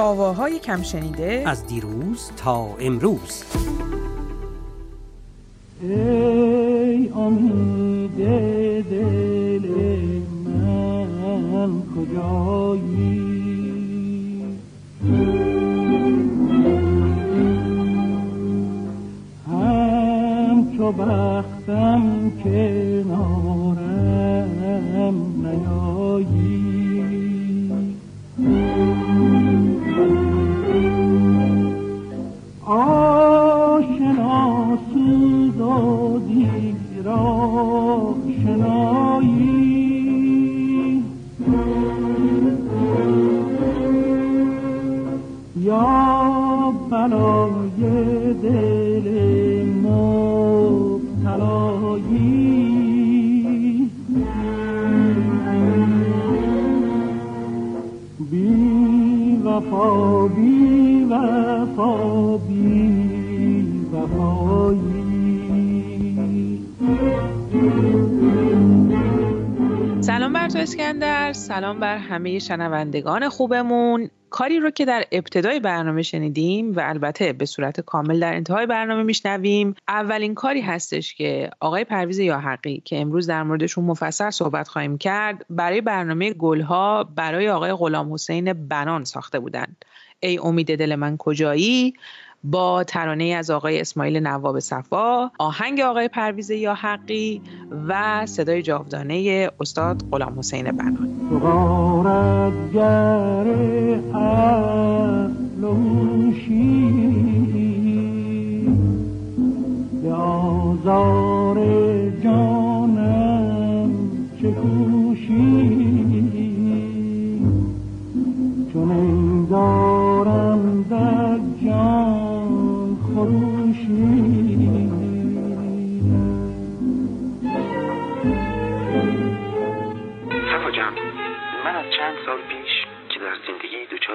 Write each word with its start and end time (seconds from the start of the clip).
آواهای 0.00 0.58
کم 0.58 0.82
شنیده 0.82 1.42
از 1.46 1.66
دیروز 1.66 2.30
تا 2.36 2.68
امروز. 2.80 3.44
ای 5.82 7.08
امید 7.08 8.16
دل 8.90 9.68
من 10.44 11.82
کجایی؟ 11.96 13.20
همچو 19.46 20.92
بختم 20.92 22.32
کنارم 22.44 23.49
بلای 47.00 47.82
دل 48.42 49.06
مبتلایی. 49.84 51.10
بی 58.30 59.36
وفا 59.44 60.28
بی 60.28 61.04
وفا 61.10 62.36
بی 62.36 62.68
وفایی. 63.92 65.00
سلام 70.00 70.32
بر 70.32 70.48
تو 70.48 70.58
اسکندر. 70.58 71.32
سلام 71.32 71.80
بر 71.80 71.96
همه 71.96 72.38
شنوندگان 72.38 73.28
خوبمون. 73.28 74.10
کاری 74.30 74.58
رو 74.58 74.70
که 74.70 74.84
در 74.84 75.04
ابتدای 75.12 75.60
برنامه 75.60 76.02
شنیدیم 76.02 76.72
و 76.72 76.80
البته 76.80 77.32
به 77.32 77.46
صورت 77.46 77.80
کامل 77.80 78.20
در 78.20 78.34
انتهای 78.34 78.66
برنامه 78.66 79.02
میشنویم 79.02 79.74
اولین 79.88 80.34
کاری 80.34 80.60
هستش 80.60 81.14
که 81.14 81.50
آقای 81.60 81.84
پرویز 81.84 82.18
یاحقی 82.18 82.82
که 82.84 83.00
امروز 83.00 83.26
در 83.26 83.42
موردشون 83.42 83.84
مفصل 83.84 84.30
صحبت 84.30 84.68
خواهیم 84.68 84.98
کرد 84.98 85.46
برای 85.50 85.80
برنامه 85.80 86.32
گلها 86.32 87.04
برای 87.04 87.50
آقای 87.50 87.72
غلام 87.72 88.14
حسین 88.14 88.52
بنان 88.52 89.04
ساخته 89.04 89.38
بودند 89.38 89.84
ای 90.20 90.38
امید 90.38 90.78
دل 90.78 90.94
من 90.94 91.16
کجایی؟ 91.16 91.94
با 92.44 92.84
ترانه 92.84 93.24
از 93.24 93.50
آقای 93.50 93.80
اسماعیل 93.80 94.16
نواب 94.16 94.58
صفا 94.58 95.30
آهنگ 95.38 95.80
آقای 95.80 96.08
پرویز 96.08 96.50
یاحقی 96.50 97.42
و 97.88 98.26
صدای 98.26 98.62
جاودانه 98.62 99.50
استاد 99.60 100.02
غلام 100.12 100.38
حسین 100.38 100.72
بنان 100.72 101.08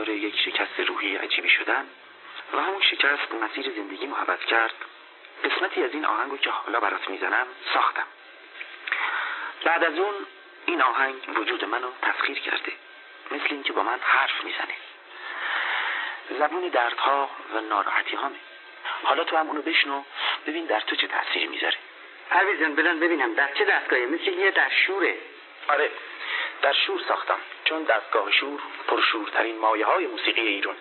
دچار 0.05 0.15
یک 0.15 0.39
شکست 0.39 0.79
روحی 0.79 1.15
عجیبی 1.15 1.49
شدم 1.49 1.85
و 2.53 2.61
همون 2.61 2.81
شکست 2.81 3.33
مسیر 3.43 3.71
زندگی 3.75 4.05
محبت 4.05 4.39
کرد. 4.39 4.73
قسمتی 5.43 5.83
از 5.83 5.91
این 5.93 6.05
آهنگو 6.05 6.37
که 6.37 6.49
حالا 6.49 6.79
برات 6.79 7.09
می‌زنم 7.09 7.47
ساختم. 7.73 8.07
بعد 9.63 9.83
از 9.83 9.99
اون 9.99 10.13
این 10.65 10.81
آهنگ 10.81 11.39
وجود 11.39 11.65
منو 11.65 11.87
تسخیر 12.01 12.39
کرده. 12.39 12.71
مثل 13.31 13.47
اینکه 13.49 13.73
با 13.73 13.83
من 13.83 13.99
حرف 14.01 14.43
می‌زنه. 14.43 14.75
زبون 16.39 16.67
دردها 16.67 17.29
و 17.53 17.61
ناراحتی 17.61 18.15
هامه 18.15 18.35
حالا 19.03 19.23
تو 19.23 19.37
هم 19.37 19.47
اونو 19.47 19.61
بشنو 19.61 20.03
ببین 20.47 20.65
در 20.65 20.79
تو 20.79 20.95
چه 20.95 21.07
تأثیری 21.07 21.47
می‌ذاره. 21.47 21.77
پرویزان 22.29 22.75
بدن 22.75 22.99
ببینم 22.99 23.33
در 23.33 23.53
چه 23.53 23.65
دستگاهی؟ 23.65 24.05
مثل 24.05 24.31
یه 24.31 24.51
در 24.51 24.69
شوره. 24.69 25.17
آره 25.67 25.91
در 26.61 26.73
شور 26.73 27.01
ساختم. 27.07 27.39
چون 27.65 27.83
دستگاه 27.83 28.31
شور 28.31 28.61
پرشورترین 28.87 29.59
مایه 29.59 29.85
های 29.85 30.07
موسیقی 30.07 30.41
ایران. 30.41 30.75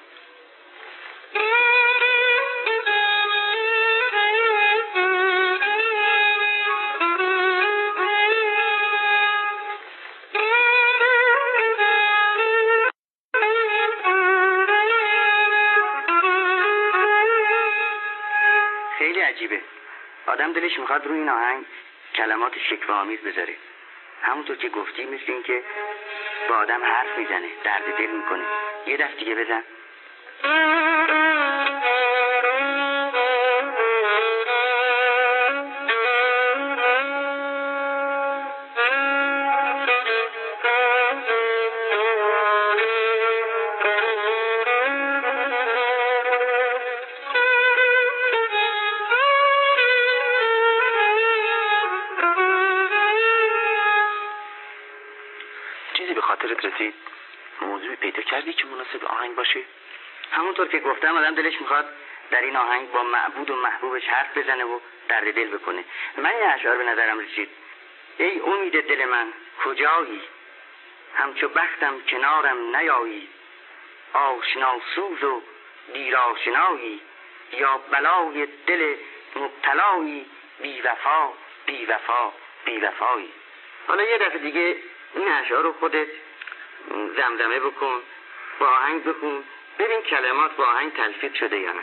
خیلی 18.99 19.21
عجیبه. 19.21 19.61
آدم 20.27 20.53
دلش 20.53 20.79
می‌خواد 20.79 21.07
روی 21.07 21.19
این 21.19 21.29
آهنگ 21.29 21.65
کلمات 22.15 22.59
شکوه 22.59 22.95
آمیز 22.95 23.21
بذاره. 23.21 23.57
همونطور 24.23 24.57
که 24.57 24.69
گفتی 24.69 25.05
مثل 25.05 25.33
این 25.33 25.43
که 25.43 25.65
با 26.49 26.57
آدم 26.57 26.85
حرف 26.85 27.19
می‌زنه 27.19 27.49
درد 27.65 27.97
دل 27.99 28.11
می‌کنه. 28.11 28.45
یه 28.87 28.97
دست 28.97 29.17
دیگه 29.19 29.35
بزن. 29.35 29.63
باشه 59.35 59.61
همونطور 60.33 60.69
که 60.69 60.79
گفتم 60.79 61.17
آدم 61.17 61.35
دلش 61.35 61.61
می‌خواد 61.61 61.89
در 62.31 62.41
این 62.41 62.57
آهنگ 62.57 62.93
با 62.93 63.03
معبود 63.03 63.51
و 63.51 63.57
محبوبش 63.57 64.09
حرف 64.09 64.39
بزنه 64.39 64.65
و 64.65 64.79
درد 65.09 65.35
دل 65.35 65.49
بکنه. 65.57 65.85
من 66.17 66.31
یه 66.31 66.49
اشعار 66.49 66.77
به 66.77 66.85
نظرم 66.85 67.19
رسید. 67.19 67.49
ای 68.19 68.41
امید 68.41 68.87
دل 68.89 69.05
من 69.05 69.33
کجایی؟ 69.65 70.23
همچو 71.17 71.49
بختم 71.49 72.01
کنارم 72.01 72.77
نیایی. 72.77 73.29
آشنا 74.13 74.81
سوز 74.95 75.25
و 75.25 75.43
دیر 75.93 76.17
آشنایی 76.17 77.01
یا 77.53 77.79
بلای 77.91 78.49
دل 78.67 78.95
مبتلایی. 79.37 80.27
بی 80.63 80.81
وفا 80.81 81.33
بی 81.67 81.87
وفا 81.87 82.33
بی 82.65 82.79
وفایی. 82.79 83.33
حالا 83.89 84.03
یه 84.03 84.19
دفعه 84.19 84.39
دیگه 84.39 84.77
این 85.15 85.29
اشعار 85.29 85.63
رو 85.63 85.73
خودت 85.73 86.09
زمزمه 87.17 87.61
بکن. 87.61 88.03
با 88.59 88.67
آهنگ 88.67 89.05
بخون. 89.05 89.45
ببین 89.79 90.03
کلمات 90.03 90.57
با 90.57 90.65
آهنگ 90.65 90.93
تلفیق 90.93 91.35
شده 91.35 91.59
یا 91.59 91.73
نه. 91.73 91.83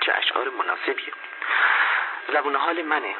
چه 0.00 0.12
اشعار 0.16 0.48
زبون 2.32 2.56
حال 2.56 2.82
منه. 2.82 3.14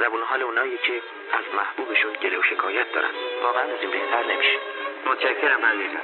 زبون 0.00 0.22
حال 0.22 0.42
اونایی 0.42 0.78
که 0.78 1.02
از 1.32 1.54
محبوبشون 1.54 2.12
گله 2.12 2.38
و 2.38 2.42
شکایت 2.42 2.92
دارن. 2.92 3.31
واقعا 3.42 3.62
از 3.62 3.80
این 3.80 3.90
بهتر 3.90 4.22
نمیشه. 4.26 4.58
متشکرم 5.06 5.64
عزیزم. 5.64 6.02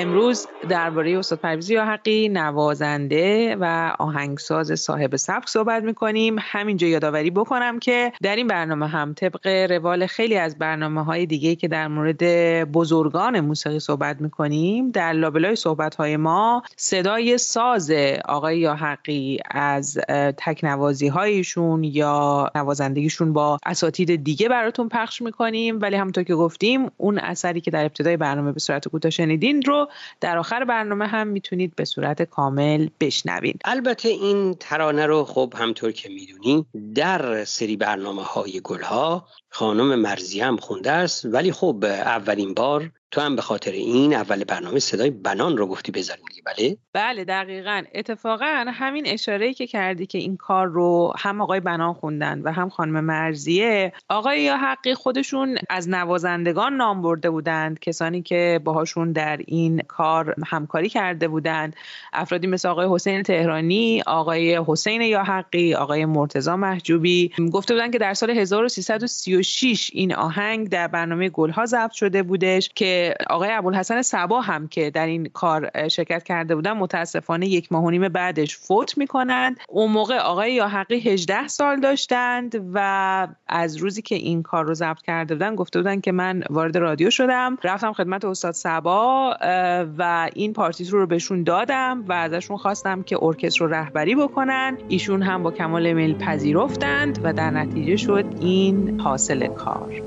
امروز 0.00 0.46
درباره 0.68 1.18
استاد 1.18 1.38
پرویز 1.38 1.72
حقی 1.72 2.28
نوازنده 2.28 3.56
و 3.60 3.92
آهنگساز 3.98 4.80
صاحب 4.80 5.16
سبک 5.16 5.48
صحبت 5.48 5.82
می‌کنیم. 5.82 6.36
همینجا 6.40 6.86
یادآوری 6.86 7.30
بکنم 7.30 7.78
که 7.78 8.12
در 8.22 8.36
این 8.36 8.46
برنامه 8.46 8.86
هم 8.86 9.14
طبق 9.14 9.46
روال 9.46 10.06
خیلی 10.06 10.36
از 10.36 10.58
برنامه 10.58 11.04
های 11.04 11.26
دیگه 11.26 11.54
که 11.54 11.68
در 11.68 11.88
مورد 11.88 12.22
بزرگان 12.72 13.40
موسیقی 13.40 13.80
صحبت 13.80 14.20
می‌کنیم 14.20 14.90
در 14.90 15.12
لابلای 15.12 15.56
صحبت 15.56 15.94
های 15.94 16.16
ما 16.16 16.62
صدای 16.76 17.38
ساز 17.38 17.92
آقای 18.24 18.58
یا 18.58 18.74
حقی 18.74 19.38
از 19.50 19.98
تکنوازی 20.36 21.08
هایشون 21.08 21.84
یا 21.84 22.50
نوازندگیشون 22.54 23.32
با 23.32 23.58
اساتید 23.66 24.24
دیگه 24.24 24.48
براتون 24.48 24.88
پخش 24.88 25.22
می‌کنیم. 25.22 25.78
ولی 25.80 25.96
همونطور 25.96 26.24
که 26.24 26.34
گفتیم 26.34 26.90
اون 26.96 27.18
اثری 27.18 27.60
که 27.60 27.70
در 27.70 27.84
ابتدای 27.84 28.16
برنامه 28.16 28.52
به 28.52 28.60
صورت 28.60 28.88
کوتاه 28.88 29.10
شنیدین 29.10 29.62
رو 29.62 29.87
در 30.20 30.38
آخر 30.38 30.64
برنامه 30.64 31.06
هم 31.06 31.26
می‌تونید 31.26 31.76
به 31.76 31.84
صورت 31.84 32.22
کامل 32.22 32.88
بشنوید. 33.00 33.60
البته 33.64 34.08
این 34.08 34.54
ترانه 34.54 35.06
رو 35.06 35.24
خب 35.24 35.54
همطور 35.56 35.92
که 35.92 36.08
می‌دونیم 36.08 36.66
در 36.94 37.44
سری 37.44 37.76
برنامه 37.76 38.22
های 38.22 38.60
گلها 38.64 39.26
خانم 39.50 39.94
مرزی 39.94 40.40
هم 40.40 40.56
خونده 40.56 40.90
است 40.90 41.24
ولی 41.24 41.52
خب 41.52 41.84
اولین 41.84 42.54
بار 42.54 42.90
تو 43.10 43.20
هم 43.20 43.36
به 43.36 43.42
خاطر 43.42 43.70
این 43.72 44.14
اول 44.14 44.44
برنامه 44.44 44.78
صدای 44.78 45.10
بنان 45.10 45.56
رو 45.56 45.66
گفتی 45.66 45.92
بذاریم 45.92 46.24
دیگه 46.28 46.42
بله؟ 46.42 46.76
بله 46.92 47.24
دقیقا. 47.24 47.82
اتفاقا 47.94 48.64
همین 48.68 49.06
اشاره 49.06 49.54
که 49.54 49.66
کردی 49.66 50.06
که 50.06 50.18
این 50.18 50.36
کار 50.36 50.66
رو 50.66 51.12
هم 51.18 51.40
آقای 51.40 51.60
بنان 51.60 51.92
خوندن 51.92 52.40
و 52.40 52.52
هم 52.52 52.68
خانم 52.68 53.04
مرزیه 53.04 53.92
آقای 54.08 54.42
یا 54.42 54.56
حقی 54.56 54.94
خودشون 54.94 55.58
از 55.70 55.88
نوازندگان 55.88 56.76
نام 56.76 57.02
برده 57.02 57.30
بودند. 57.30 57.78
کسانی 57.78 58.22
که 58.22 58.60
باهاشون 58.64 59.12
در 59.12 59.40
این 59.46 59.82
کار 59.88 60.34
همکاری 60.46 60.88
کرده 60.88 61.28
بودند. 61.28 61.76
افرادی 62.12 62.46
مثل 62.46 62.68
آقای 62.68 62.88
حسین 62.90 63.22
تهرانی 63.22 64.02
آقای 64.06 64.60
حسین 64.66 65.00
یا 65.00 65.22
حقی 65.22 65.74
آقای 65.74 66.04
مرتزا 66.04 66.56
محجوبی. 66.56 67.30
گفته 67.52 67.74
بودن 67.74 67.90
که 67.90 67.98
در 67.98 68.14
سال 68.14 68.30
1336 68.30 69.90
این 69.92 70.14
آهنگ 70.14 70.68
در 70.68 70.88
برنامه 70.88 71.28
گلها 71.28 71.66
ضبط 71.66 71.92
شده 71.92 72.22
بودش 72.22 72.70
که 72.74 72.97
آقای 73.30 73.50
ابوالحسن 73.52 74.02
سبا 74.02 74.40
هم 74.40 74.68
که 74.68 74.90
در 74.90 75.06
این 75.06 75.30
کار 75.32 75.88
شرکت 75.88 76.22
کرده 76.22 76.54
بودن 76.54 76.72
متاسفانه 76.72 77.46
یک 77.46 77.72
ماه 77.72 77.84
و 77.84 77.90
نیم 77.90 78.08
بعدش 78.08 78.56
فوت 78.56 78.98
می‌کنند. 78.98 79.56
اون 79.68 79.92
موقع 79.92 80.18
آقای 80.18 80.54
یا 80.54 80.68
حقی 80.68 81.00
18 81.00 81.48
سال 81.48 81.80
داشتند 81.80 82.70
و 82.74 83.28
از 83.46 83.76
روزی 83.76 84.02
که 84.02 84.14
این 84.14 84.42
کار 84.42 84.64
رو 84.64 84.74
ضبط 84.74 85.02
کرده 85.02 85.34
بودن 85.34 85.54
گفته 85.54 85.78
بودن 85.78 86.00
که 86.00 86.12
من 86.12 86.42
وارد 86.50 86.78
رادیو 86.78 87.10
شدم. 87.10 87.58
رفتم 87.64 87.92
خدمت 87.92 88.24
استاد 88.24 88.52
سبا 88.54 89.36
و 89.98 90.30
این 90.34 90.52
پارتیتور 90.52 91.00
رو 91.00 91.06
بهشون 91.06 91.42
دادم 91.42 92.04
و 92.08 92.12
ازشون 92.12 92.56
خواستم 92.56 93.02
که 93.02 93.18
ارکستر 93.22 93.64
رو 93.64 93.74
رهبری 93.74 94.14
بکنن. 94.14 94.78
ایشون 94.88 95.22
هم 95.22 95.42
با 95.42 95.50
کمال 95.50 95.92
میل 95.92 96.18
پذیرفتند 96.18 97.20
و 97.22 97.32
در 97.32 97.50
نتیجه 97.50 97.96
شد 97.96 98.24
این 98.40 99.00
حاصل 99.00 99.46
کار. 99.46 100.02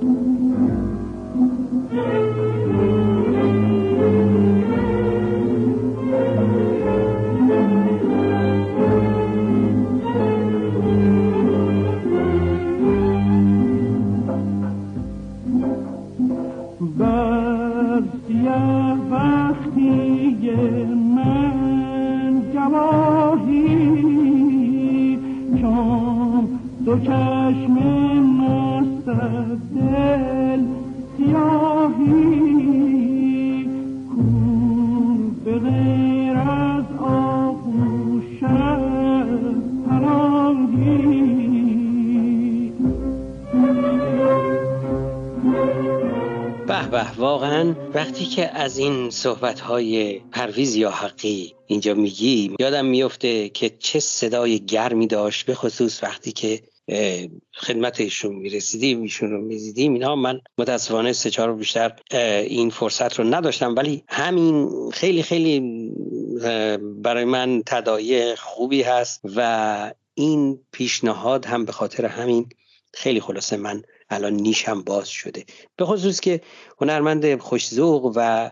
دو 26.92 27.00
چشم 27.00 27.74
مست 28.20 29.06
دل 29.76 30.64
سیاهی 31.18 32.42
به 35.46 35.60
غیر 35.60 36.38
از 36.38 36.84
آغوش 37.00 38.40
پناهی 39.90 41.12
به 46.68 46.88
به 46.92 47.12
واقعا 47.18 47.76
وقتی 47.94 48.26
که 48.26 48.50
از 48.58 48.78
این 48.78 49.10
صحبت 49.10 49.60
های 49.60 50.20
پرویز 50.32 50.76
یا 50.76 50.92
حقی 50.92 51.54
اینجا 51.68 51.94
میگی 51.94 52.56
یادم 52.60 52.86
میفته 52.86 53.50
که 53.50 53.72
چه 53.80 54.00
صدای 54.00 54.60
گرمی 54.60 55.08
داشت 55.08 55.46
به 55.46 55.56
خصوص 55.56 56.04
وقتی 56.04 56.32
که 56.32 56.62
خدمت 57.56 58.02
ایشون 58.02 58.36
می‌رسیدیم 58.36 59.02
ایشون 59.02 59.32
رو 59.32 59.42
میزیدیم 59.42 59.94
اینا 59.94 60.16
من 60.16 60.42
متاسفانه 60.58 61.14
سه 61.14 61.30
چهار 61.30 61.54
بیشتر 61.54 61.92
این 62.12 62.70
فرصت 62.70 63.20
رو 63.20 63.26
نداشتم. 63.26 63.76
ولی 63.76 64.04
همین 64.08 64.70
خیلی 64.92 65.24
خیلی 65.24 65.60
برای 66.82 67.26
من 67.26 67.64
تدایی 67.66 68.36
خوبی 68.36 68.82
هست 68.82 69.22
و 69.36 69.94
این 70.14 70.60
پیشنهاد 70.72 71.46
هم 71.46 71.66
به 71.66 71.72
خاطر 71.72 72.06
همین 72.06 72.50
خیلی 72.94 73.20
خلاصه 73.20 73.58
من 73.58 73.84
الان 74.10 74.34
نیشم 74.34 74.82
باز 74.84 75.10
شده. 75.10 75.46
به 75.76 75.86
خصوص 75.86 76.20
که 76.20 76.42
هنرمند 76.82 77.40
خوشزوق 77.40 78.12
و 78.16 78.52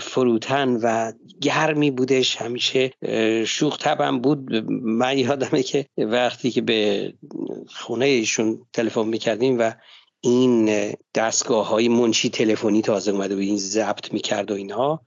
فروتن 0.00 0.76
و 0.82 1.12
گرمی 1.40 1.90
بودش. 1.90 2.36
همیشه 2.36 2.92
شوخ 3.46 3.76
تبم 3.76 4.18
بود. 4.18 4.54
من 4.82 5.18
یادمه 5.18 5.62
که 5.62 5.86
وقتی 5.98 6.50
که 6.50 6.60
به 6.60 7.12
خونه 7.66 8.06
ایشون 8.06 8.66
تلفن 8.72 9.06
می‌کردیم 9.06 9.58
و 9.58 9.72
این 10.22 10.70
دستگاه 11.14 11.68
های 11.68 11.88
منشی 11.88 12.30
تلفنی 12.30 12.82
تازه 12.82 13.10
اومده 13.10 13.34
بود 13.34 13.44
این 13.44 13.56
ضبط 13.56 14.12
می‌کرد 14.12 14.50
و 14.50 14.54
اینها 14.54 15.02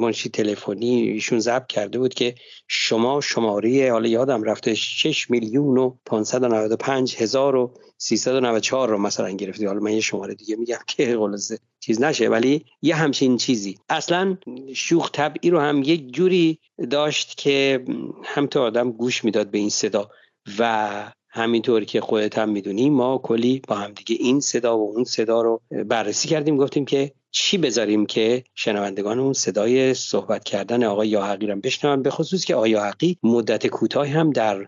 منشی 0.00 0.28
تلفنی 0.28 1.00
ایشون 1.00 1.40
ضبط 1.40 1.66
کرده 1.66 1.98
بود 1.98 2.14
که 2.14 2.34
شما 2.68 3.20
شماره 3.20 3.92
حالا 3.92 4.08
یادم 4.08 4.42
رفته 4.42 4.74
6 4.74 5.30
میلیون 5.30 5.78
و 5.78 5.96
595 6.06 7.16
هزار 7.16 7.56
و 7.56 7.74
394 7.98 8.88
رو 8.88 8.98
مثلا 8.98 9.30
گرفتی. 9.30 9.66
حالا 9.66 9.80
من 9.80 9.92
یه 9.92 10.00
شماره 10.00 10.34
دیگه 10.34 10.56
میگم 10.56 10.78
که 10.86 11.16
خلاصه. 11.16 11.58
چیز 11.80 12.02
نشه 12.02 12.28
ولی 12.28 12.64
یه 12.82 12.94
همچین 12.94 13.36
چیزی. 13.36 13.78
اصلا 13.88 14.36
شوخ 14.74 15.10
طبعی 15.10 15.50
رو 15.50 15.60
هم 15.60 15.82
یک 15.82 16.12
جوری 16.12 16.58
داشت 16.90 17.36
که 17.36 17.84
هم 18.24 18.46
تو 18.46 18.60
آدم 18.60 18.92
گوش 18.92 19.24
می‌داد 19.24 19.50
به 19.50 19.58
این 19.58 19.70
صدا 19.70 20.10
و 20.58 21.12
همینطور 21.28 21.84
که 21.84 22.00
خودت 22.00 22.38
هم 22.38 22.48
می‌دونی 22.48 22.90
ما 22.90 23.18
کلی 23.18 23.62
با 23.68 23.76
هم 23.76 23.92
دیگه 23.92 24.16
این 24.24 24.40
صدا 24.40 24.78
و 24.78 24.94
اون 24.94 25.04
صدا 25.04 25.42
رو 25.42 25.60
بررسی 25.86 26.28
کردیم. 26.28 26.56
گفتیم 26.56 26.84
که 26.84 27.12
چی 27.30 27.58
بذاریم 27.58 28.06
که 28.06 28.44
شنوندگان 28.54 29.18
اون 29.18 29.32
صدای 29.32 29.94
صحبت 29.94 30.44
کردن 30.44 30.84
آقای 30.84 31.08
یاحقی 31.08 31.46
رو 31.46 31.56
بشنون 31.56 32.02
به 32.02 32.10
خصوص 32.10 32.44
که 32.44 32.54
آقای 32.54 32.70
یاحقی 32.70 33.18
مدت 33.22 33.66
کوتاهی 33.66 34.12
هم 34.12 34.30
در 34.30 34.66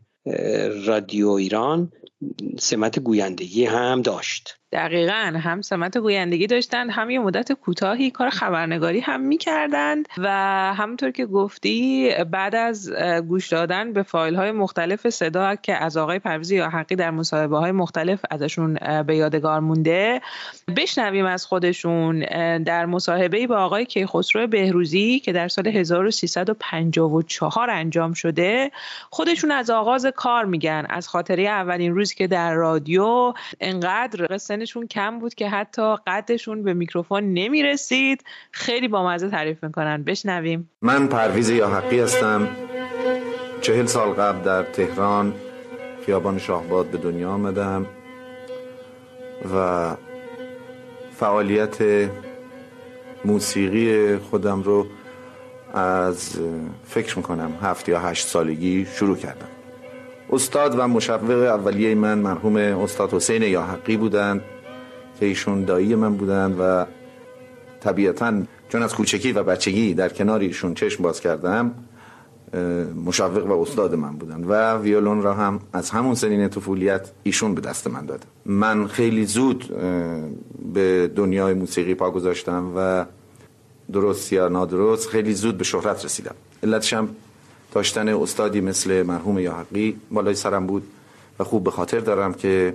رادیو 0.86 1.28
ایران 1.28 1.92
سمت 2.58 2.98
گویندگی 2.98 3.64
هم 3.64 4.02
داشت. 4.02 4.58
دقیقا 4.72 5.40
هم 5.42 5.62
سمت 5.62 5.98
گویندگی 5.98 6.46
داشتند 6.46 6.90
هم 6.90 7.10
یه 7.10 7.18
مدت 7.18 7.52
کوتاهی 7.52 8.10
کار 8.10 8.30
خبرنگاری 8.30 9.00
هم 9.00 9.20
می‌کردند 9.20 10.08
و 10.18 10.28
همونطور 10.74 11.10
که 11.10 11.26
گفتی 11.26 12.10
بعد 12.30 12.54
از 12.54 12.92
گوش 13.28 13.48
دادن 13.48 13.92
به 13.92 14.02
فایل 14.02 14.34
های 14.34 14.52
مختلف 14.52 15.10
صدا 15.10 15.54
که 15.54 15.74
از 15.74 15.96
آقای 15.96 16.18
پرویزی 16.18 16.56
یا 16.56 16.68
حقی 16.68 16.96
در 16.96 17.10
مصاحبه 17.10 17.58
های 17.58 17.72
مختلف 17.72 18.20
ازشون 18.30 18.78
به 19.06 19.16
یادگار 19.16 19.60
مونده 19.60 20.20
بشنویم 20.76 21.26
از 21.26 21.46
خودشون. 21.46 22.20
در 22.58 22.86
مصاحبه 22.86 23.46
با 23.46 23.56
آقای 23.56 23.84
کیخسرو 23.84 24.46
بهروزی 24.46 25.20
که 25.20 25.32
در 25.32 25.48
سال 25.48 25.68
1354 25.68 27.70
انجام 27.70 28.12
شده 28.12 28.70
خودشون 29.10 29.50
از 29.50 29.70
آغاز 29.70 30.06
کار 30.06 30.44
میگن. 30.44 30.86
از 30.88 31.08
خاطره 31.08 31.42
اولین 31.42 31.94
روزی 31.94 32.14
که 32.14 32.26
در 32.26 32.54
رادیو 32.54 33.34
انقدر 33.60 34.26
سنشون 34.62 34.86
کم 34.86 35.18
بود 35.18 35.34
که 35.34 35.48
حتی 35.48 35.96
قدشون 36.06 36.62
به 36.62 36.74
میکروفون 36.74 37.24
نمی 37.32 37.62
رسید 37.62 38.24
خیلی 38.50 38.88
بامزه 38.88 39.30
تعریف 39.30 39.64
می‌کنن. 39.64 40.02
بشنویم. 40.02 40.70
من 40.82 41.06
پرویز 41.06 41.50
یاحقی 41.50 42.00
هستم. 42.00 42.48
چهل 43.60 43.86
سال 43.86 44.08
قبل 44.08 44.44
در 44.44 44.62
تهران 44.62 45.34
خیابان 46.06 46.38
شاهباد 46.38 46.86
به 46.86 46.98
دنیا 46.98 47.30
آمدم 47.30 47.86
و 49.56 49.96
فعالیت 51.16 51.76
موسیقی 53.24 54.16
خودم 54.16 54.62
رو 54.62 54.86
از 55.74 56.38
فکر 56.88 57.16
می‌کنم 57.16 57.52
هفت 57.62 57.88
یا 57.88 58.00
هشت 58.00 58.26
سالگی 58.26 58.86
شروع 58.94 59.16
کردم. 59.16 59.48
استاد 60.32 60.78
و 60.78 60.88
مشوق 60.88 61.30
اولیه 61.30 61.94
من 61.94 62.18
مرحوم 62.18 62.56
استاد 62.56 63.14
حسین 63.14 63.42
یاحقی 63.42 63.96
بودند. 63.96 64.40
که 64.40 64.51
ایشون 65.24 65.64
دایی 65.64 65.94
من 65.94 66.16
بودند 66.16 66.56
و 66.60 66.86
طبیعتا 67.80 68.42
چون 68.68 68.82
از 68.82 68.94
کوچکی 68.94 69.32
و 69.32 69.42
بچگی 69.42 69.94
در 69.94 70.08
کنار 70.08 70.40
ایشون 70.40 70.74
چشم 70.74 71.02
باز 71.02 71.20
کردم 71.20 71.74
مشوق 73.06 73.46
و 73.46 73.52
استاد 73.52 73.94
من 73.94 74.16
بودن 74.16 74.44
و 74.44 74.78
ویولون 74.78 75.22
را 75.22 75.34
هم 75.34 75.60
از 75.72 75.90
همون 75.90 76.14
سنین 76.14 76.48
طفولیت 76.48 77.10
ایشون 77.22 77.54
به 77.54 77.60
دست 77.60 77.86
من 77.86 78.06
داد 78.06 78.26
من 78.46 78.86
خیلی 78.86 79.26
زود 79.26 79.76
به 80.74 81.10
دنیای 81.16 81.54
موسیقی 81.54 81.94
پا 81.94 82.10
گذاشتم 82.10 82.72
و 82.76 83.04
درست 83.92 84.32
یا 84.32 84.48
نادرست 84.48 85.08
خیلی 85.08 85.34
زود 85.34 85.58
به 85.58 85.64
شهرت 85.64 86.04
رسیدم. 86.04 86.34
علتش 86.62 86.92
هم 86.92 87.08
داشتن 87.74 88.08
استادی 88.08 88.60
مثل 88.60 89.02
مرحوم 89.02 89.38
یاحقی 89.38 89.96
بالای 90.10 90.34
سرم 90.34 90.66
بود 90.66 90.82
و 91.38 91.44
خوب 91.44 91.64
به 91.64 91.70
خاطر 91.70 92.00
دارم 92.00 92.34
که 92.34 92.74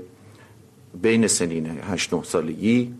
بین 1.01 1.27
سنین 1.27 1.66
8 1.66 2.13
9 2.13 2.24
سالگی 2.24 2.94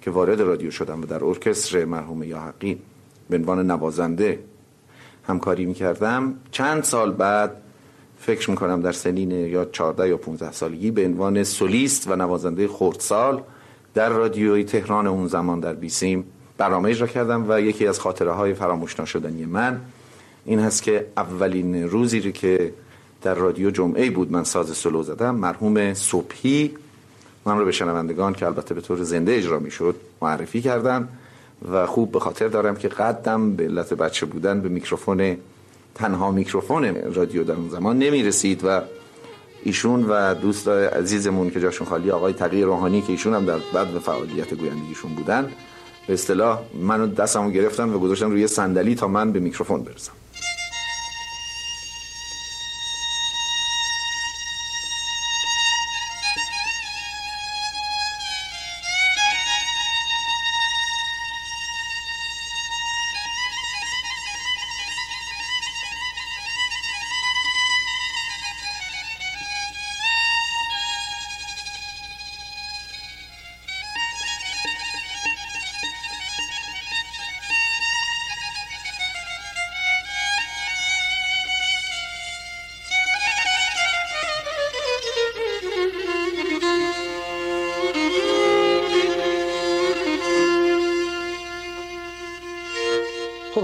که 0.00 0.10
وارد 0.10 0.40
رادیو 0.40 0.70
شدم 0.70 1.02
و 1.02 1.06
در 1.06 1.24
ارکستر 1.24 1.84
مرحوم 1.84 2.22
یاحقی 2.22 2.78
به 3.30 3.36
عنوان 3.36 3.70
نوازنده 3.70 4.38
همکاری 5.28 5.66
می‌کردم. 5.66 6.34
چند 6.50 6.82
سال 6.84 7.12
بعد 7.12 7.56
فکر 8.18 8.50
می‌کنم 8.50 8.82
در 8.82 8.92
سنین 8.92 9.30
یا 9.30 9.64
14 9.64 10.08
یا 10.08 10.16
15 10.16 10.52
سالگی 10.52 10.90
به 10.90 11.04
عنوان 11.04 11.44
سولیست 11.44 12.08
و 12.08 12.16
نوازنده 12.16 12.68
خردسال 12.68 13.42
در 13.94 14.08
رادیوی 14.08 14.64
تهران 14.64 15.06
اون 15.06 15.26
زمان 15.26 15.60
در 15.60 15.74
بیسیم 15.74 16.24
برنامه 16.58 16.90
اجرا 16.90 17.06
کردم 17.06 17.44
و 17.48 17.60
یکی 17.60 17.86
از 17.86 18.00
خاطره 18.00 18.30
های 18.30 18.54
فراموش 18.54 19.00
نشدنی 19.00 19.44
من 19.44 19.80
این 20.44 20.58
هست 20.58 20.82
که 20.82 21.06
اولین 21.16 21.88
روزی 21.88 22.32
که 22.32 22.72
در 23.22 23.34
رادیو 23.34 23.70
جمعه 23.70 24.10
بود 24.10 24.32
من 24.32 24.44
ساز 24.44 24.76
سلو 24.76 25.02
زدم 25.02 25.34
مرحوم 25.34 25.94
صبحی 25.94 26.74
من 27.46 27.58
رو 27.58 27.64
به 27.64 27.72
شنوندگان 27.72 28.32
که 28.32 28.46
البته 28.46 28.74
به 28.74 28.80
طور 28.80 29.02
زنده 29.02 29.36
اجرا 29.36 29.58
می‌شد 29.58 29.94
معرفی 30.22 30.62
کردم 30.62 31.08
و 31.72 31.86
خوب 31.86 32.12
به 32.12 32.20
خاطر 32.20 32.48
دارم 32.48 32.76
که 32.76 32.88
قدم 32.88 33.56
به 33.56 33.64
علت 33.64 33.94
بچه 33.94 34.26
بودن 34.26 34.60
به 34.60 34.68
میکروفون 34.68 35.36
تنها 35.94 36.30
میکروفون 36.30 36.84
رادیو 37.14 37.44
در 37.44 37.54
اون 37.54 37.68
زمان 37.68 37.98
نمی 37.98 38.22
رسید 38.22 38.60
و 38.64 38.80
ایشون 39.64 40.06
و 40.08 40.34
دوست 40.34 40.68
عزیزمون 40.68 41.50
که 41.50 41.60
جاشون 41.60 41.86
خالی 41.86 42.10
آقای 42.10 42.32
تغییر 42.32 42.66
روحانی 42.66 43.00
که 43.02 43.12
ایشون 43.12 43.34
هم 43.34 43.46
در 43.46 43.58
بعد 43.74 43.88
به 43.92 43.98
فعالیت 43.98 44.54
گویندگیشون 44.54 45.14
بودن 45.14 45.52
به 46.06 46.14
اصطلاح 46.14 46.60
منو 46.82 47.06
دستمو 47.06 47.50
گرفتن 47.50 47.88
و 47.88 47.98
گذاشتن 47.98 48.30
روی 48.30 48.46
صندلی 48.46 48.94
تا 48.94 49.08
من 49.08 49.32
به 49.32 49.40
میکروفون 49.40 49.82
برسم. 49.82 50.12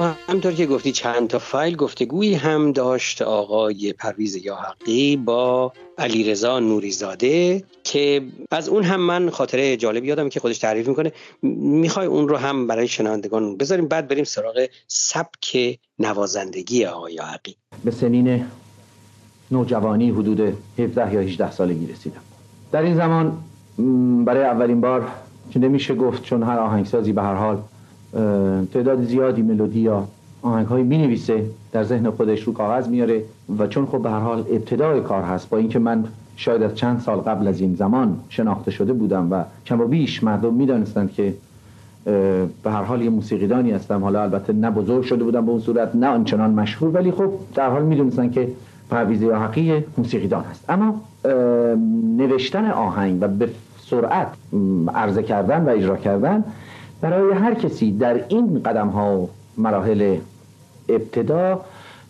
همطور 0.01 0.53
که 0.53 0.67
گفتی 0.67 0.93
چند 0.93 1.29
تا 1.29 1.39
فایل 1.39 1.77
گفتگویی 1.77 2.35
هم 2.35 2.73
داشت 2.73 3.23
آقای 3.23 3.93
پرویز 3.93 4.37
یاحقی 4.45 5.17
با 5.17 5.73
علیرضا 5.99 6.61
نوریزاده 6.61 7.65
که 7.85 8.23
از 8.51 8.69
اون 8.69 8.83
هم 8.83 9.01
من 9.01 9.31
خاطره 9.31 9.77
جالبی 9.77 10.07
یادم 10.07 10.29
که 10.29 10.41
خودش 10.41 10.59
تعریف 10.59 10.89
می‌کنه. 10.89 11.13
می‌خوای 11.43 12.07
اون 12.07 12.29
رو 12.29 12.37
هم 12.37 12.67
برای 12.67 12.89
شنوندگان 12.89 13.57
بذاریم 13.57 13.89
بعد 13.89 14.09
بریم 14.09 14.25
سراغ 14.25 14.67
سبک 14.87 15.79
نوازندگی 15.99 16.85
آقای 16.85 17.15
یاحقی. 17.15 17.57
به 17.85 17.91
سنین 17.91 18.45
نوجوانی 19.51 20.11
حدود 20.11 20.41
17 20.79 21.15
یا 21.15 21.21
18 21.21 21.51
سالگی 21.51 21.93
رسیدم 21.93 22.21
در 22.73 22.83
این 22.83 22.97
زمان 22.97 23.39
برای 24.25 24.45
اولین 24.45 24.81
بار 24.81 25.09
که 25.51 25.59
نمیشه 25.59 25.95
گفت 25.95 26.23
چون 26.23 26.43
هر 26.43 26.59
آهنگسازی 26.59 27.13
به 27.13 27.23
هر 27.23 27.35
حال 27.35 27.63
تعداد 28.73 29.05
زیادی 29.05 29.43
ملودی 29.43 29.81
یا 29.81 30.05
آهنگ 30.43 30.67
های 30.67 30.83
می 30.83 30.99
نویسه 30.99 31.45
در 31.73 31.85
ذهن 31.85 32.11
خودش 32.11 32.43
رو 32.43 32.53
کاغذ 32.53 32.89
میاره 32.89 33.23
و 33.59 33.67
چون 33.67 33.87
خب 33.87 34.03
به 34.03 34.11
هر 34.11 34.21
حال 34.21 34.39
ابتدای 34.39 35.01
کار 35.01 35.23
هست 35.23 35.49
با 35.49 35.59
اینکه 35.59 35.79
من 35.79 36.05
شاید 36.37 36.63
از 36.63 36.75
چند 36.75 37.01
سال 37.01 37.19
قبل 37.19 37.49
از 37.49 37.61
این 37.61 37.75
زمان 37.75 38.17
شناخته 38.29 38.71
شده 38.71 38.93
بودم 38.93 39.33
و 39.33 39.45
کم 39.67 39.81
و 39.81 39.85
بیش 39.85 40.25
مردم 40.25 40.55
می‌دانستند 40.55 41.13
که 41.13 41.35
به 42.63 42.71
هر 42.71 42.83
حال 42.83 43.03
یه 43.03 43.11
موسیقیدانی 43.11 43.71
هستم. 43.71 44.05
حالا 44.05 44.23
البته 44.23 44.53
نه 44.53 44.71
بزرگ 44.71 45.03
شده 45.03 45.25
بودم 45.25 45.47
به 45.47 45.51
اون 45.51 45.61
صورت 45.61 45.95
نه 45.95 46.07
آنچنان 46.07 46.51
مشهور 46.51 46.95
ولی 46.95 47.11
خب 47.11 47.31
در 47.55 47.71
حال 47.71 47.83
می‌دونستن 47.83 48.31
که 48.31 48.49
پرویز 48.91 49.23
حقی 49.23 49.85
موسیقیدان 49.99 50.45
هست. 50.45 50.65
اما 50.69 51.01
نوشتن 52.17 52.71
آهنگ 52.71 53.19
و 53.21 53.29
به 53.29 53.49
سرعت 53.87 54.29
عرضه 54.95 55.23
کردن 55.23 55.65
و 55.65 55.69
اجرا 55.69 55.97
کردن 55.97 56.45
برای 57.03 57.33
هر 57.33 57.55
کسی 57.55 57.93
در 57.93 58.21
این 58.29 58.63
قدم 58.63 58.89
ها 58.89 59.29
مراحل 59.59 60.17
ابتدا 60.89 61.61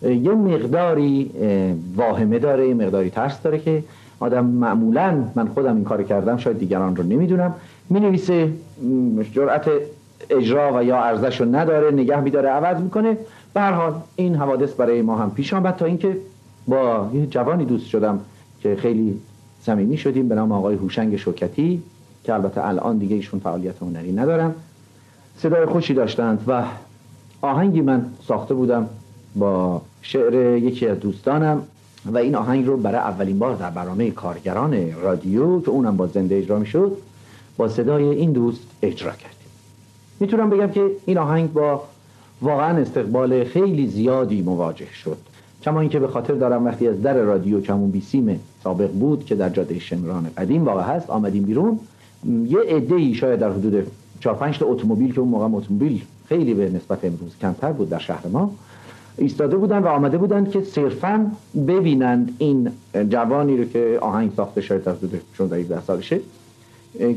یه 0.03 0.33
مقداری 0.33 1.31
واهمه 1.97 2.39
داره 2.39 2.69
یه 2.69 2.75
مقداری 2.75 3.11
ترس 3.11 3.43
داره 3.43 3.59
که 3.59 3.85
آدم 4.21 4.47
معمولا 4.47 5.25
من 5.35 5.49
خودم 5.49 5.75
این 5.75 5.85
کار 5.85 6.03
کردم 6.03 6.37
شاید 6.37 6.59
دیگران 6.59 6.97
رو 6.97 7.03
نمی‌دونم. 7.03 7.55
می 7.91 8.01
نویسه 8.01 8.53
جرأت 9.33 9.69
اجرا 10.31 10.79
و 10.79 10.85
یا 10.85 10.97
ارزش 10.97 11.41
رو 11.41 11.55
نداره 11.57 11.91
نگه 11.91 12.21
میداره 12.21 12.49
عوض 12.49 12.83
می‌کنه. 12.83 13.17
به 13.55 13.61
هر 13.61 13.73
حال 13.73 13.95
این 14.17 14.35
حوادث 14.35 14.73
برای 14.73 15.03
ما 15.03 15.17
هم 15.17 15.31
پیش 15.31 15.55
آمد 15.55 15.77
تا 15.77 15.85
اینکه 15.85 16.17
با 16.69 17.11
یه 17.15 17.27
جوانی 17.27 17.65
دوست 17.65 17.87
شدم 17.87 18.21
که 18.63 18.77
خیلی 18.77 19.21
صمیمی 19.63 19.97
شدیم 19.97 20.29
به 20.29 20.35
نام 20.35 20.53
آقای 20.53 20.75
هوشنگ 20.75 21.17
شوکتی 21.17 21.83
که 22.25 22.35
البته 22.35 22.67
الان 22.67 22.99
دیگه 22.99 23.17
ایشون 23.17 23.41
فعالیت 23.41 23.83
هنری 23.83 24.13
ندارم 24.13 24.55
صدای 25.39 25.67
خوشی 25.67 25.95
داشتند 25.95 26.45
و 26.47 26.65
آهنگی 27.43 27.81
من 27.81 28.07
ساخته 28.29 28.55
بودم 28.55 28.89
با 29.37 29.83
شعر 30.03 30.57
یکی 30.57 30.87
از 30.87 31.01
دوستانم 31.01 31.63
و 32.07 32.19
این 32.19 32.35
آهنگ 32.35 32.67
رو 32.67 32.77
برای 32.77 32.99
اولین 32.99 33.39
بار 33.39 33.57
در 33.57 33.71
برنامه 33.71 34.11
کارگران 34.11 34.93
رادیو 34.93 35.61
که 35.61 35.71
اونم 35.71 35.97
با 35.97 36.07
زنده 36.07 36.35
اجرا 36.35 36.59
می 36.59 36.67
شد 36.67 36.97
با 37.57 37.69
صدای 37.69 38.05
این 38.05 38.33
دوست 38.33 38.61
اجرا 38.83 39.11
کردیم. 39.11 39.49
می‌تونم 40.21 40.51
بگم 40.51 40.71
که 40.71 40.91
این 41.07 41.19
آهنگ 41.19 41.53
با 41.53 41.83
واقعا 42.43 42.79
استقبال 42.79 43.45
خیلی 43.45 43.87
زیادی 43.87 44.43
مواجه 44.43 44.93
شد. 44.93 45.17
کما 45.63 45.81
اینکه 45.81 45.99
به 45.99 46.09
خاطر 46.09 46.35
دارم 46.35 46.65
وقتی 46.65 46.89
از 46.89 47.03
در 47.03 47.15
رادیو 47.15 47.61
که 47.61 47.73
همون 47.73 47.91
بیسیم 47.91 48.41
سابق 48.65 48.91
بود 48.91 49.25
که 49.25 49.35
در 49.35 49.49
جاده 49.49 49.79
شمران 49.79 50.31
قدیم 50.39 50.65
واقع 50.65 50.83
هست 50.83 51.11
آمدیم 51.11 51.43
بیرون 51.43 51.79
یه 52.47 52.59
عده 52.69 53.13
شاید 53.13 53.41
در 53.41 53.51
حدود 53.51 53.87
4 54.23 54.35
5 54.35 54.59
تا 54.59 54.67
اتومبیل 54.67 55.15
که 55.15 55.21
اون 55.21 55.29
موقع 55.29 55.57
اتومبیل 55.57 56.03
خیلی 56.29 56.55
به 56.55 56.71
نسبت 56.71 57.05
امروز 57.05 57.37
کمتر 57.41 57.73
بود 57.73 57.91
در 57.91 57.99
شهر 57.99 58.27
ما 58.27 58.55
ایستاده 59.19 59.57
بودن 59.57 59.79
و 59.79 59.87
آمده 59.87 60.19
بودند 60.19 60.51
که 60.51 60.63
صرفا 60.63 61.31
ببینند 61.69 62.37
این 62.39 62.71
جوانی 63.09 63.57
رو 63.57 63.65
که 63.65 63.99
آهنگ 64.01 64.33
ساخته 64.37 64.61
شاید 64.61 64.89
از 64.89 64.97
حدود 64.97 65.21
16 65.35 65.81
سالشه 65.81 66.21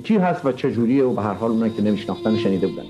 کی 0.03 0.17
هست 0.17 0.45
و 0.45 0.51
چجوریه 0.51 1.03
و 1.03 1.13
به 1.13 1.21
هر 1.21 1.33
حال 1.33 1.51
اونایی 1.51 1.73
که 1.73 1.81
نمیشناختن 1.81 2.37
شنیده 2.37 2.67
بودن. 2.67 2.83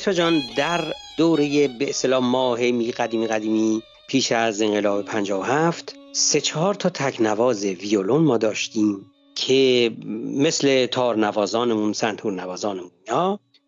میترا 0.00 0.14
جان 0.14 0.42
در 0.56 0.94
دوره 1.16 1.68
به 1.68 1.88
اصطلاح 1.90 2.24
ماه 2.24 2.60
می 2.60 2.92
قدیمی 2.92 3.26
قدیمی 3.26 3.82
پیش 4.08 4.32
از 4.32 4.62
انقلاب 4.62 5.04
57 5.04 5.96
سه 6.12 6.40
چهار 6.40 6.74
تا 6.74 6.88
تکنواز 6.88 7.64
ویولون 7.64 8.24
ما 8.24 8.38
داشتیم 8.38 9.06
که 9.34 9.92
مثل 10.24 10.86
تار 10.86 11.16
نوازانمون 11.16 11.92
سنتور 11.92 12.32
نوازانمون 12.32 12.90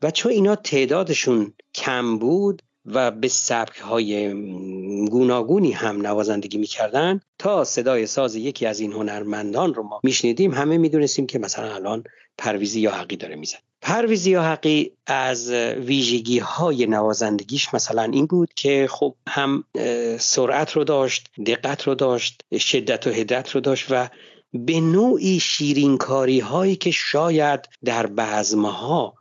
و 0.02 0.10
چون 0.10 0.32
اینا 0.32 0.56
تعدادشون 0.56 1.52
کم 1.74 2.18
بود 2.18 2.62
و 2.86 3.10
به 3.10 3.28
سبک 3.28 3.76
های 3.76 4.34
گوناگونی 5.04 5.72
هم 5.72 6.06
نوازندگی 6.06 6.58
می‌کردن 6.58 7.20
تا 7.38 7.64
صدای 7.64 8.06
ساز 8.06 8.36
یکی 8.36 8.66
از 8.66 8.80
این 8.80 8.92
هنرمندان 8.92 9.74
رو 9.74 9.82
ما 9.82 10.00
میشنیدیم. 10.02 10.54
همه 10.54 10.78
می‌دونستیم 10.78 11.26
که 11.26 11.38
مثلا 11.38 11.74
الان 11.74 12.04
پرویزی 12.38 12.80
یا 12.80 12.90
حقی 12.90 13.16
داره 13.16 13.36
میزن 13.36 13.58
پرویزی 13.82 14.30
یا 14.30 14.42
حقی 14.42 14.92
از 15.06 15.50
ویژگی 15.50 16.38
های 16.38 16.86
نوازندگیش 16.86 17.74
مثلا 17.74 18.02
این 18.02 18.26
بود 18.26 18.54
که 18.54 18.88
خب 18.90 19.14
هم 19.28 19.64
سرعت 20.18 20.72
رو 20.72 20.84
داشت 20.84 21.30
دقت 21.46 21.82
رو 21.82 21.94
داشت 21.94 22.42
شدت 22.58 23.06
و 23.06 23.10
هدت 23.10 23.50
رو 23.50 23.60
داشت 23.60 23.86
و 23.90 24.08
به 24.52 24.80
نوعی 24.80 25.40
شیرینکاری 25.40 26.40
هایی 26.40 26.76
که 26.76 26.90
شاید 26.90 27.60
در 27.84 28.06
بعضمها 28.06 29.14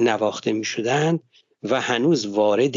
نواخته 0.00 0.52
می 0.52 0.64
شدن 0.64 1.18
و 1.62 1.80
هنوز 1.80 2.26
وارد 2.26 2.76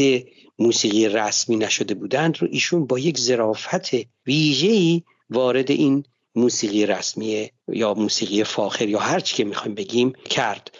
موسیقی 0.58 1.08
رسمی 1.08 1.56
نشده 1.56 1.94
بودند 1.94 2.38
رو 2.38 2.48
ایشون 2.50 2.86
با 2.86 2.98
یک 2.98 3.18
ظرافت 3.18 3.90
ویژه‌ای 4.26 5.02
وارد 5.30 5.70
این 5.70 6.04
موسیقی 6.34 6.86
رسمی 6.86 7.50
یا 7.68 7.94
موسیقی 7.94 8.44
فاخر 8.44 8.88
یا 8.88 8.98
هر 8.98 9.20
چی 9.20 9.36
که 9.36 9.44
می‌خوایم 9.44 9.74
بگیم 9.74 10.12
کرد. 10.12 10.70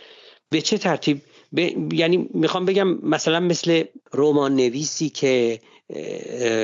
به 0.50 0.60
چه 0.60 0.78
ترتیب؟ 0.78 1.20
یعنی 1.92 2.28
می‌خوام 2.34 2.64
بگم 2.64 2.88
مثلا 2.88 3.40
مثل 3.40 3.84
رمان 4.14 4.56
نویسی 4.56 5.08
که 5.08 5.60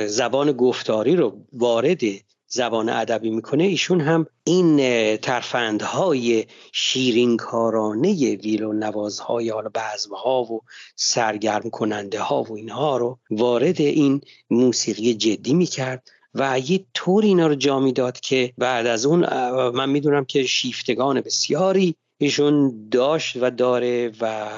زبان 0.07 0.51
گفتاری 0.51 1.15
رو 1.15 1.45
وارد 1.53 2.01
زبان 2.51 2.89
ادبی 2.89 3.29
می‌کنه 3.29 3.63
ایشون 3.63 4.01
هم 4.01 4.25
این 4.43 4.77
ترفندهای 5.17 6.45
شیرینکارانه 6.71 8.35
ویلو 8.35 8.73
نوازهای 8.73 9.49
حالا 9.49 9.69
ها 10.23 10.43
و 10.43 10.61
سرگرم 10.95 11.69
کننده 11.69 12.19
ها 12.19 12.43
و 12.43 12.55
اینها 12.55 12.97
رو 12.97 13.19
وارد 13.29 13.81
این 13.81 14.21
موسیقی 14.49 15.13
جدی 15.13 15.53
می‌کرد 15.53 16.09
و 16.33 16.59
یه 16.59 16.85
طور 16.93 17.23
اینا 17.23 17.47
رو 17.47 17.55
جا 17.55 17.79
می‌داد 17.79 18.19
که 18.19 18.53
بعد 18.57 18.87
از 18.87 19.05
اون 19.05 19.19
من 19.69 19.89
می‌دونم 19.89 20.25
که 20.25 20.43
شیفتگان 20.43 21.21
بسیاری 21.21 21.95
ایشون 22.17 22.87
داشت 22.91 23.37
و 23.41 23.51
داره 23.51 24.11
و 24.21 24.49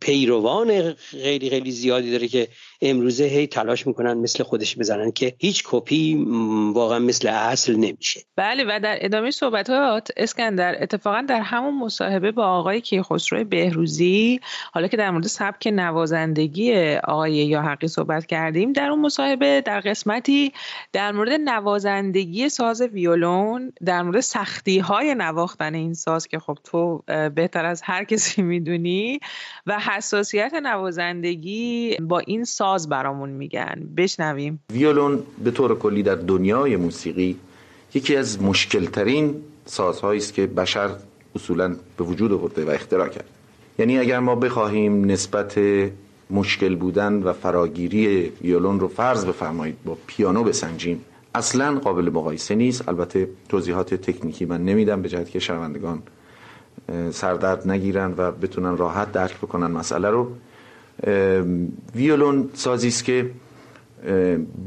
پیروان 0.00 0.92
خیلی 0.94 1.50
خیلی 1.50 1.70
زیادی 1.70 2.10
داره 2.10 2.28
که 2.28 2.48
امروزه 2.82 3.24
هی 3.24 3.46
تلاش 3.46 3.86
می‌کنن 3.86 4.14
مثل 4.14 4.44
خودش 4.44 4.78
بزنن 4.78 5.12
که 5.12 5.34
هیچ 5.38 5.62
کپی 5.66 6.24
واقعا 6.74 6.98
مثل 6.98 7.28
اصل 7.28 7.76
نمیشه. 7.76 8.20
بله 8.36 8.64
و 8.68 8.80
در 8.80 8.98
ادامه 9.00 9.30
صحبتات 9.30 10.08
اسکندر 10.16 10.82
اتفاقا 10.82 11.24
در 11.28 11.40
همون 11.40 11.78
مصاحبه 11.78 12.32
با 12.32 12.46
آقای 12.46 12.80
کیخسرو 12.80 13.44
بهروزی 13.44 14.40
حالا 14.72 14.88
که 14.88 14.96
در 14.96 15.10
مورد 15.10 15.26
سبک 15.26 15.66
نوازندگی 15.66 16.94
آقای 16.94 17.32
یا 17.32 17.62
حقی 17.62 17.88
صحبت 17.88 18.26
کردیم 18.26 18.72
در 18.72 18.90
اون 18.90 19.00
مصاحبه 19.00 19.60
در 19.60 19.80
قسمتی 19.80 20.52
در 20.92 21.12
مورد 21.12 21.32
نوازندگی 21.32 22.48
ساز 22.48 22.82
ویولون 22.82 23.72
در 23.84 24.02
مورد 24.02 24.20
سختی 24.20 24.78
های 24.78 25.14
نواختن 25.14 25.74
این 25.74 25.94
ساز 25.94 26.28
که 26.28 26.38
خب 26.38 26.58
تو 26.64 27.02
بهتر 27.34 27.64
از 27.64 27.82
هر 27.84 28.04
کسی 28.04 28.42
می‌دونی 28.42 29.20
و 29.66 29.78
حساسیت 29.96 30.54
نوازندگی 30.62 31.96
با 32.00 32.18
این 32.18 32.44
ساز 32.44 32.88
برامون 32.88 33.30
میگن. 33.30 33.88
بشنویم. 33.96 34.60
ویولون 34.72 35.22
به 35.44 35.50
طور 35.50 35.78
کلی 35.78 36.02
در 36.02 36.14
دنیای 36.14 36.76
موسیقی 36.76 37.36
یکی 37.94 38.16
از 38.16 38.42
مشکلترین 38.42 39.34
سازهایی 39.64 40.20
است 40.20 40.34
که 40.34 40.46
بشر 40.46 40.90
اصولا 41.34 41.76
به 41.96 42.04
وجود 42.04 42.32
آورده 42.32 42.64
و 42.64 42.70
اختراع 42.70 43.08
کرد. 43.08 43.24
یعنی 43.78 43.98
اگر 43.98 44.18
ما 44.18 44.34
بخواهیم 44.34 45.04
نسبت 45.04 45.58
مشکل 46.30 46.76
بودن 46.76 47.22
و 47.22 47.32
فراگیری 47.32 48.32
ویولون 48.42 48.80
رو 48.80 48.88
فرض 48.88 49.24
بفرمایید 49.24 49.76
با 49.84 49.96
پیانو 50.06 50.44
بسنجیم 50.44 51.04
اصلا 51.34 51.78
قابل 51.78 52.10
مقایسه 52.10 52.54
نیست. 52.54 52.88
البته 52.88 53.28
توضیحات 53.48 53.94
تکنیکی 53.94 54.44
من 54.44 54.64
نمیدم 54.64 55.02
به 55.02 55.08
جهت 55.08 55.30
که 55.30 55.38
شنوندگان 55.38 56.02
سردرد 57.12 57.70
نگیرن 57.70 58.14
و 58.16 58.30
بتونن 58.30 58.76
راحت 58.76 59.12
درک 59.12 59.36
بکنن 59.36 59.66
مسئله 59.66 60.10
رو. 60.10 60.32
ویولون 61.94 62.50
سازی 62.54 62.88
است 62.88 63.04
که 63.04 63.30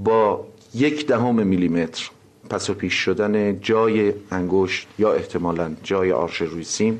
با 0.03 0.47
یک 0.73 1.07
دهم 1.07 1.47
میلیمتر 1.47 2.09
پس 2.49 2.69
و 2.69 2.73
پیش 2.73 2.93
شدن 2.93 3.59
جای 3.59 4.13
انگشت 4.31 4.87
یا 4.99 5.13
احتمالا 5.13 5.71
جای 5.83 6.11
آرش 6.11 6.41
روی 6.41 6.63
سیم 6.63 6.99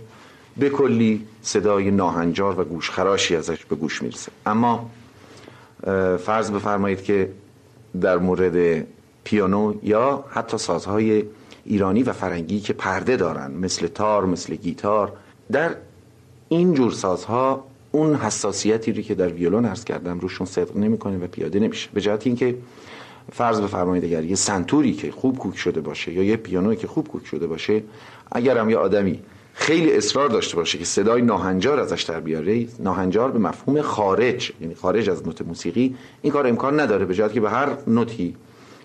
به 0.57 0.69
کلی 0.69 1.25
صدای 1.41 1.91
ناهنجار 1.91 2.59
و 2.59 2.63
گوشخراشی 2.63 3.35
ازش 3.35 3.65
به 3.65 3.75
گوش 3.75 4.01
می‌رسه. 4.01 4.31
اما 4.45 4.89
فرض 6.17 6.51
بفرمایید 6.51 7.03
که 7.03 7.29
در 8.01 8.17
مورد 8.17 8.87
پیانو 9.23 9.73
یا 9.83 10.25
حتی 10.29 10.57
سازهای 10.57 11.23
ایرانی 11.65 12.03
و 12.03 12.13
فرنگی 12.13 12.59
که 12.59 12.73
پرده 12.73 13.17
دارن 13.17 13.51
مثل 13.51 13.87
تار 13.87 14.25
مثل 14.25 14.55
گیتار 14.55 15.13
در 15.51 15.75
این 16.49 16.73
جور 16.73 16.91
سازها 16.91 17.63
اون 17.91 18.15
حساسیتی 18.15 18.91
رو 18.91 19.01
که 19.01 19.15
در 19.15 19.27
ویولون 19.27 19.65
عرض 19.65 19.83
کردم 19.83 20.19
روشون 20.19 20.47
صدق 20.47 20.77
نمی‌کنه 20.77 21.17
و 21.17 21.27
پیاده 21.27 21.59
نمیشه. 21.59 21.89
به 21.93 22.01
جهت 22.01 22.27
اینکه 22.27 22.55
فرض 23.31 23.61
بفرمایید 23.61 24.05
اگر 24.05 24.23
یه 24.23 24.35
سنتوری 24.35 24.93
که 24.93 25.11
خوب 25.11 25.37
کوک 25.37 25.57
شده 25.57 25.81
باشه 25.81 26.13
یا 26.13 26.23
یه 26.23 26.35
پیانویی 26.35 26.77
که 26.77 26.87
خوب 26.87 27.07
کوک 27.07 27.25
شده 27.25 27.47
باشه 27.47 27.83
اگر 28.31 28.57
هم 28.57 28.69
یه 28.69 28.77
آدمی 28.77 29.19
خیلی 29.53 29.97
اصرار 29.97 30.29
داشته 30.29 30.55
باشه 30.55 30.77
که 30.77 30.85
صدای 30.85 31.21
ناهنجار 31.21 31.79
ازش 31.79 32.01
در 32.01 32.19
بیاره 32.19 32.67
ناهنجار 32.79 33.31
به 33.31 33.39
مفهوم 33.39 33.81
خارج 33.81 34.51
یعنی 34.61 34.75
خارج 34.75 35.09
از 35.09 35.27
نوت 35.27 35.41
موسیقی 35.41 35.95
این 36.21 36.33
کار 36.33 36.47
امکان 36.47 36.79
نداره. 36.79 37.05
به 37.05 37.13
جهت 37.13 37.33
که 37.33 37.41
به 37.41 37.49
هر 37.49 37.69
نوتی 37.87 38.35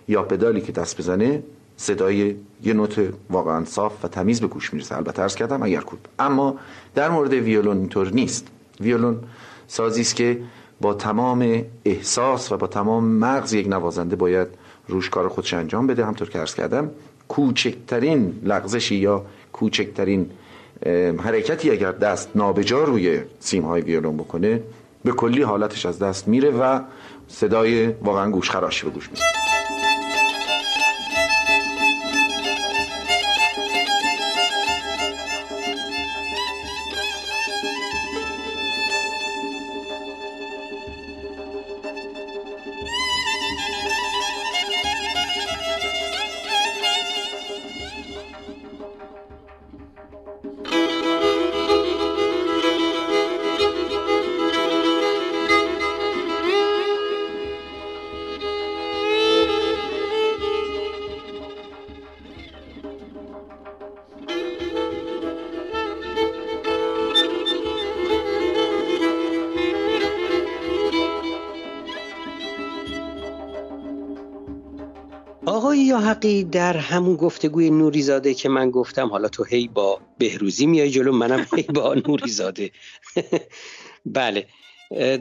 یا 0.09 0.23
پدالی 0.23 0.61
که 0.61 0.73
دست 0.73 0.99
بزنه 0.99 1.43
صدای 1.79 2.35
یه 2.63 2.73
نوت 2.75 3.01
واقعا 3.31 3.65
صاف 3.65 4.05
و 4.05 4.09
تمیز 4.09 4.41
به 4.41 4.47
گوش 4.47 4.75
می‌رسه. 4.75 4.97
البته 4.97 5.23
عرض 5.23 5.35
کردم 5.35 5.63
اگر 5.63 5.81
کوب 5.81 5.99
اما 6.19 6.57
در 6.95 7.09
مورد 7.09 7.33
ویولون 7.33 7.79
اینطور 7.79 8.11
نیست. 8.11 8.47
ویولون 8.81 9.19
سازی 9.67 10.01
است 10.01 10.17
که 10.17 10.41
با 10.81 10.95
تمام 10.95 11.63
احساس 11.85 12.53
و 12.53 12.57
با 12.57 12.67
تمام 12.67 13.05
مغز 13.05 13.53
یک 13.53 13.69
نوازنده 13.69 14.17
باید 14.17 14.49
روش 14.89 15.11
کار 15.11 15.29
خودش 15.29 15.55
انجام 15.55 15.87
بده. 15.87 16.05
همطور 16.05 16.29
که 16.29 16.39
عرض 16.39 16.55
کردم 16.55 16.91
کوچکترین 17.29 18.41
لغزشی 18.45 18.97
یا 18.97 19.25
کوچکترین 19.53 20.31
حرکتی 21.19 21.71
اگر 21.71 21.93
دست 21.93 22.31
نابجا 22.35 22.85
روی 22.85 23.21
سیم 23.41 23.63
های 23.63 23.83
ویولون 23.83 24.17
بکنه 24.17 24.63
به 25.05 25.13
کلی 25.13 25.43
حالتش 25.43 25.87
از 25.87 25.99
دست 25.99 26.29
میره 26.29 26.51
و 26.51 26.81
صدای 27.29 27.87
واقعا 27.87 28.31
گوشخراشی 28.31 28.87
به 28.87 28.91
گوش 28.93 29.11
میره 29.11 29.48
حقی 76.09 76.45
در 76.45 76.77
همون 76.77 77.17
گفتگوی 77.17 77.71
نوریزاده 77.71 78.35
که 78.35 78.49
من 78.49 78.71
گفتم. 78.71 79.09
حالا 79.09 79.29
تو 79.29 79.45
هی 79.45 79.69
با 79.69 80.01
بهروزی 80.19 80.67
میای 80.67 80.91
جلو 80.91 81.13
منم 81.13 81.47
هی 81.57 81.63
با 81.63 81.95
نوریزاده. 82.07 82.71
بله. 84.07 84.47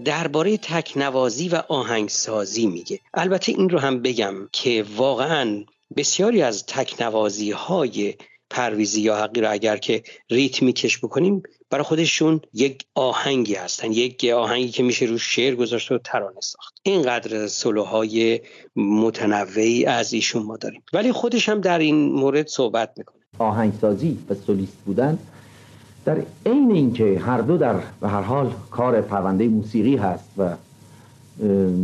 درباره 0.06 0.58
تکنوازی 0.58 1.50
و 1.50 1.63
آهنگسازی 1.67 2.67
میگه. 2.67 3.00
البته 3.13 3.52
این 3.52 3.69
رو 3.69 3.80
هم 3.80 4.02
بگم 4.02 4.34
که 4.52 4.86
واقعا 4.95 5.65
بسیاری 5.97 6.41
از 6.41 6.65
تکنوازی 6.65 7.52
های 7.52 8.15
پرویزی 8.49 9.01
یا 9.01 9.15
حقی 9.15 9.41
رو 9.41 9.51
اگر 9.51 9.77
که 9.77 10.03
ریتمیکش 10.29 10.97
بکنیم 10.97 11.43
برای 11.69 11.83
خودشون 11.83 12.41
یک 12.53 12.86
آهنگی 12.95 13.55
هستن. 13.55 13.91
یک 13.91 14.25
آهنگی 14.36 14.69
که 14.69 14.83
میشه 14.83 15.05
رو 15.05 15.17
شعر 15.17 15.55
گذاشت 15.55 15.91
و 15.91 15.97
ترانه 15.97 16.41
ساخت. 16.41 16.75
اینقدر 16.83 17.47
سلوهای 17.47 18.41
متنوعی 18.75 19.86
از 19.86 20.13
ایشون 20.13 20.43
ما 20.43 20.57
داریم. 20.57 20.83
ولی 20.93 21.12
خودش 21.12 21.49
هم 21.49 21.62
در 21.62 21.79
این 21.79 22.12
مورد 22.12 22.47
صحبت 22.47 22.93
می‌کنه. 22.97 23.17
آهنگسازی 23.39 24.17
و 24.29 24.33
سولیست 24.33 24.77
بودن 24.86 25.19
در 26.05 26.17
عین 26.45 26.71
اینکه 26.71 27.19
هر 27.19 27.41
دو 27.41 27.57
در 27.57 27.75
به 28.01 28.07
هر 28.07 28.21
حال 28.21 28.53
کار 28.71 29.01
پرونده 29.01 29.47
موسیقی 29.47 29.95
هست 29.95 30.29
و 30.38 30.55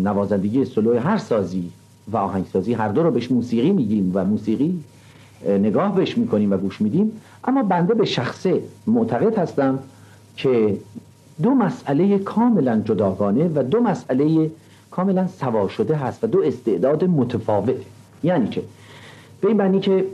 نوازندگی 0.04 0.66
سلوی 0.66 0.98
هر 0.98 1.18
سازی 1.18 1.72
و 2.08 2.18
آهنگسازی 2.18 2.74
هر 2.74 2.88
دو 2.88 3.04
رو 3.04 3.12
بهش 3.12 3.32
موسیقی 3.32 3.72
میگیم 3.72 4.12
و 4.14 4.26
موسیقی 4.26 4.84
نگاه 5.48 5.96
بهش 5.96 6.18
می‌کنیم 6.18 6.54
و 6.54 6.58
گوش 6.58 6.82
میدیم. 6.82 7.12
اما 7.44 7.64
بنده 7.64 7.94
به 7.94 8.06
شخصه 8.06 8.62
معتقد 8.88 9.38
هستم 9.38 9.80
که 10.38 10.78
دو 11.44 11.50
مسئله 11.50 12.20
کاملا 12.20 12.82
جداگانه 12.86 13.52
و 13.56 13.64
دو 13.64 13.80
مسئله 13.80 14.52
کاملا 14.92 15.28
سوا 15.28 15.68
شده 15.68 15.96
هست 15.96 16.24
و 16.24 16.28
دو 16.28 16.42
استعداد 16.44 17.04
متفاوته 17.04 17.76
یعنی 18.24 18.48
که 18.48 18.62
به 19.42 19.48
این 19.48 19.58
معنی 19.58 19.80
که 19.80 20.06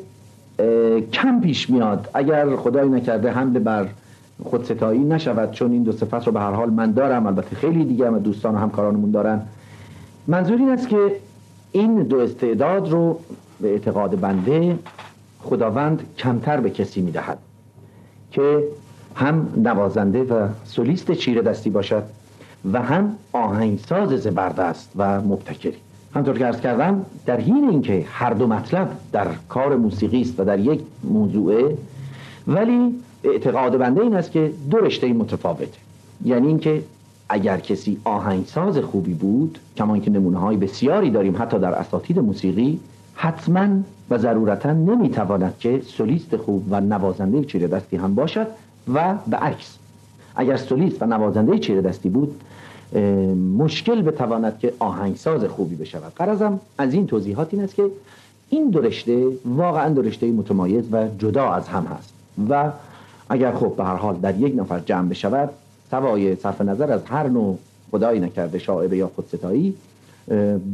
کم 1.13 1.41
پیش 1.41 1.69
میاد. 1.69 2.09
اگر 2.13 2.55
خدای 2.55 2.89
نکرده 2.89 3.31
حمله 3.31 3.59
بر 3.59 3.87
خودستایی 4.43 4.99
نشود 4.99 5.51
چون 5.51 5.71
این 5.71 5.83
دو 5.83 5.91
صفت 5.91 6.27
رو 6.27 6.31
به 6.31 6.39
هر 6.39 6.51
حال 6.51 6.69
من 6.69 6.91
دارم 6.91 7.25
البته 7.25 7.55
خیلی 7.55 7.85
دیگه 7.85 8.07
هم 8.07 8.19
دوستان 8.19 8.55
و 8.55 8.57
همکارانمون 8.57 9.11
دارن. 9.11 9.41
منظور 10.27 10.57
این 10.57 10.69
است 10.69 10.89
که 10.89 11.15
این 11.71 12.03
دو 12.03 12.19
استعداد 12.19 12.89
رو 12.89 13.19
به 13.61 13.71
اعتقاد 13.71 14.19
بنده 14.19 14.79
خداوند 15.43 16.03
کمتر 16.17 16.59
به 16.59 16.69
کسی 16.69 17.01
می‌دهد 17.01 17.37
که 18.31 18.63
هم 19.15 19.47
نوازنده 19.57 20.23
و 20.23 20.47
سولیست 20.65 21.11
چیره 21.11 21.41
دستی 21.41 21.69
باشد 21.69 22.03
و 22.73 22.81
هم 22.81 23.15
آهنگساز 23.33 24.09
زبردست 24.09 24.91
و 24.95 25.21
مبتکری 25.21 25.77
همطور 26.15 26.37
که 26.37 26.45
ارز 26.45 26.61
کردم 26.61 27.05
در 27.25 27.39
حین 27.39 27.69
اینکه 27.69 28.05
هر 28.09 28.33
دو 28.33 28.47
مطلب 28.47 28.97
در 29.11 29.27
کار 29.49 29.75
موسیقی 29.75 30.21
است 30.21 30.39
و 30.39 30.43
در 30.43 30.59
یک 30.59 30.81
موضوعه 31.03 31.77
ولی 32.47 32.95
اعتقاد 33.23 33.77
بنده 33.77 34.01
این 34.01 34.15
است 34.15 34.31
که 34.31 34.53
دو 34.71 34.77
رشته 34.77 35.13
متفاوته 35.13 35.77
یعنی 36.25 36.47
اینکه 36.47 36.83
اگر 37.29 37.57
کسی 37.57 37.97
آهنگساز 38.03 38.77
خوبی 38.77 39.13
بود 39.13 39.59
کما 39.77 39.99
که 39.99 40.11
نمونه 40.11 40.37
های 40.37 40.57
بسیاری 40.57 41.11
داریم 41.11 41.35
حتی 41.41 41.59
در 41.59 41.71
اساتید 41.71 42.19
موسیقی 42.19 42.79
حتما 43.21 43.67
و 44.09 44.17
ضرورتا 44.17 44.73
نمی‌تواند 44.73 45.53
که 45.59 45.81
سولیست 45.85 46.37
خوب 46.37 46.65
و 46.69 46.81
نوازنده 46.81 47.43
چیره 47.43 47.67
دستی 47.67 47.97
هم 47.97 48.15
باشد 48.15 48.47
و 48.93 49.15
به 49.27 49.37
عکس 49.37 49.77
اگر 50.35 50.57
سولیست 50.57 51.01
و 51.01 51.05
نوازنده 51.05 51.59
چیره 51.59 51.81
دستی 51.81 52.09
بود 52.09 52.41
مشکل 53.57 54.01
بتواند 54.01 54.59
که 54.59 54.73
آهنگساز 54.79 55.43
خوبی 55.43 55.75
بشود. 55.75 56.13
قرضم 56.15 56.59
از 56.77 56.93
این 56.93 57.07
توضیحات 57.07 57.53
این 57.53 57.63
است 57.63 57.75
که 57.75 57.85
این 58.49 58.69
دو 58.69 58.81
رشته 58.81 59.27
واقعا 59.45 59.89
دو 59.89 60.01
رشته 60.01 60.31
متمایز 60.31 60.83
و 60.91 61.07
جدا 61.17 61.51
از 61.51 61.67
هم 61.67 61.83
هست 61.83 62.13
و 62.49 62.71
اگر 63.29 63.51
خب 63.51 63.73
به 63.77 63.83
هر 63.83 63.95
حال 63.95 64.15
در 64.15 64.39
یک 64.39 64.59
نفر 64.59 64.79
جمع 64.79 65.09
بشود 65.09 65.49
سوای 65.91 66.35
صرف 66.35 66.61
نظر 66.61 66.91
از 66.91 67.01
هر 67.05 67.27
نوع 67.27 67.57
خدایی 67.91 68.19
نکرده 68.19 68.59
شاعبه 68.59 68.97
یا 68.97 69.11
خودستایی 69.15 69.73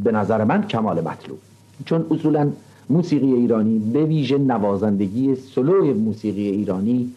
به 0.03 0.11
نظر 0.11 0.43
من 0.43 0.67
کمال 0.67 1.01
مطلوب. 1.01 1.39
چون 1.85 2.05
اصولا 2.11 2.49
موسیقی 2.89 3.33
ایرانی 3.33 3.79
به 3.79 4.03
ویژه 4.03 4.37
نوازندگی 4.37 5.35
سلو 5.35 5.93
موسیقی 5.93 6.49
ایرانی 6.49 7.11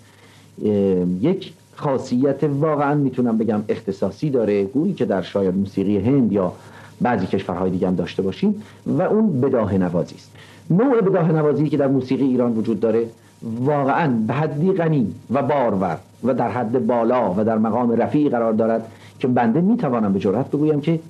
یک 1.21 1.53
خاصیت 1.75 2.45
واقعا 2.45 2.95
می‌تونم 2.95 3.39
بگم 3.39 3.63
اختصاصی 3.69 4.31
داره 4.31 4.65
گویی 4.65 4.93
که 4.93 5.05
در 5.05 5.23
شاید 5.23 5.57
موسیقی 5.57 5.99
هند 5.99 6.33
یا 6.33 6.53
بعضی 7.01 7.27
کشورهای 7.27 7.71
دیگه 7.71 7.89
هم 7.89 7.95
داشته 7.95 8.23
باشیم 8.23 8.63
و 8.87 9.03
اون 9.03 9.41
بداه 9.41 9.75
نوازی 9.75 10.15
است. 10.15 10.31
نوع 10.71 11.01
بداه 11.01 11.33
نوازی 11.33 11.69
که 11.69 11.77
در 11.77 11.89
موسیقی 11.89 12.25
ایران 12.25 12.53
وجود 12.53 12.81
داره 12.81 13.07
واقعا 13.61 14.13
به 14.27 14.35
حدی 14.35 14.73
غنی 14.73 15.15
و 15.31 15.43
بارور 15.43 15.99
و 16.25 16.35
در 16.35 16.51
حد 16.51 16.87
بالا 16.87 17.35
و 17.37 17.45
در 17.45 17.59
مقام 17.59 17.91
رفیع 17.91 18.31
قرار 18.31 18.53
دارد 18.53 18.89
که 19.19 19.29
بنده 19.29 19.61
می‌توانم 19.61 20.13
به 20.13 20.19
جرات 20.19 20.49
بگویم 20.49 20.81
که 20.81 21.01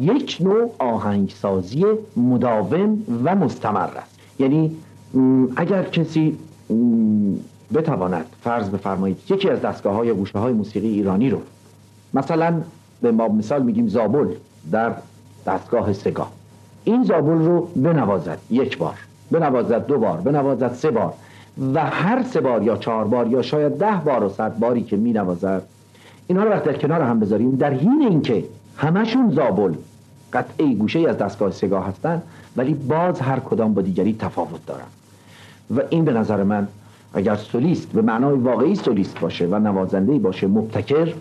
یک 0.00 0.38
نوع 0.40 0.74
آهنگسازی 0.78 1.84
مداوم 2.16 3.02
و 3.24 3.34
مستمر 3.34 3.88
است. 3.96 4.18
یعنی 4.38 4.76
اگر 5.56 5.82
کسی 5.82 6.38
بتواند 7.74 8.26
فرض 8.40 8.68
بفرمایید 8.68 9.18
یکی 9.28 9.48
از 9.50 9.60
دستگاه 9.60 9.94
های 9.94 10.12
گوشه 10.12 10.38
های 10.38 10.52
موسیقی 10.52 10.88
ایرانی 10.88 11.30
رو 11.30 11.38
مثلا 12.14 12.60
به 13.02 13.12
ما 13.12 13.28
مثال 13.28 13.62
میگیم 13.62 13.88
زابل 13.88 14.28
در 14.72 14.92
دستگاه 15.46 15.92
سگا. 15.92 16.28
این 16.84 17.04
زابل 17.04 17.38
رو 17.44 17.60
بنوازد 17.76 18.38
یک 18.50 18.78
بار 18.78 18.94
بنوازد 19.30 19.86
دو 19.86 19.98
بار 19.98 20.20
بنوازد 20.20 20.72
سه 20.72 20.90
بار 20.90 21.14
و 21.74 21.84
هر 21.84 22.22
سه 22.22 22.40
بار 22.40 22.62
یا 22.62 22.76
چهار 22.76 23.04
بار 23.04 23.26
یا 23.26 23.42
شاید 23.42 23.78
ده 23.78 24.00
بار 24.04 24.24
و 24.24 24.28
صد 24.28 24.58
باری 24.58 24.82
که 24.82 24.96
می 24.96 25.12
نوازد 25.12 25.62
اینها 26.26 26.44
رو 26.44 26.50
وقت 26.50 26.64
در 26.64 26.72
کنار 26.72 27.00
هم 27.00 27.20
بذاریم 27.20 27.56
در 27.56 27.72
حین 27.72 28.06
اینکه 28.08 28.44
همشون 28.78 29.30
زابل. 29.30 29.74
قطعه 30.32 30.74
گوشه 30.74 30.98
از 31.08 31.18
دستگاه 31.18 31.50
سگاه 31.50 31.88
هستن 31.88 32.22
ولی 32.56 32.74
باز 32.74 33.20
هر 33.20 33.40
کدام 33.40 33.74
با 33.74 33.82
دیگری 33.82 34.16
تفاوت 34.18 34.66
دارن. 34.66 34.86
و 35.76 35.80
این 35.90 36.04
به 36.04 36.12
نظر 36.12 36.42
من 36.42 36.68
اگر 37.14 37.36
سولیست 37.36 37.92
به 37.92 38.02
معنای 38.02 38.38
واقعی 38.38 38.74
سولیست 38.74 39.20
باشه 39.20 39.46
و 39.46 39.58
نوازنده 39.58 40.18
باشه 40.18 40.46
مبتکر 40.46 41.14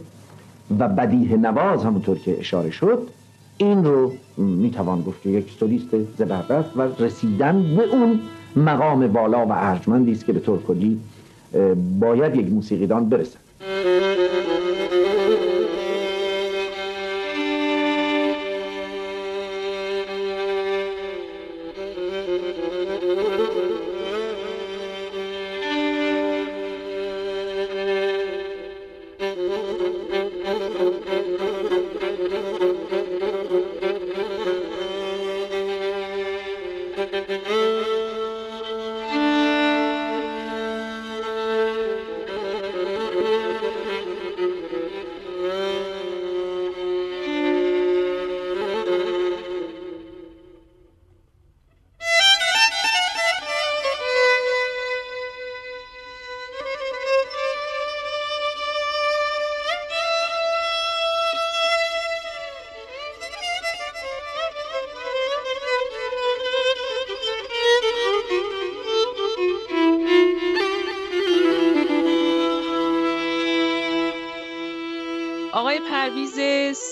و 0.79 0.87
بدیه 0.87 1.37
نواز 1.37 1.85
همونطور 1.85 2.17
که 2.17 2.39
اشاره 2.39 2.71
شد 2.71 3.07
این 3.57 3.85
رو 3.85 4.11
می‌توان 4.37 5.01
گفت 5.01 5.21
که 5.21 5.29
یک 5.29 5.51
سولیست 5.59 5.87
زبردست 6.17 6.77
و 6.77 6.81
رسیدن 6.99 7.75
به 7.75 7.83
اون 7.83 8.19
مقام 8.55 9.07
بالا 9.07 9.45
و 9.45 9.51
ارجمندی 9.51 10.11
است 10.11 10.25
که 10.25 10.33
به 10.33 10.39
طور 10.39 10.63
کلی 10.63 10.99
باید 11.99 12.35
یک 12.35 12.51
موسیقیدان 12.51 13.09
برسد. 13.09 13.39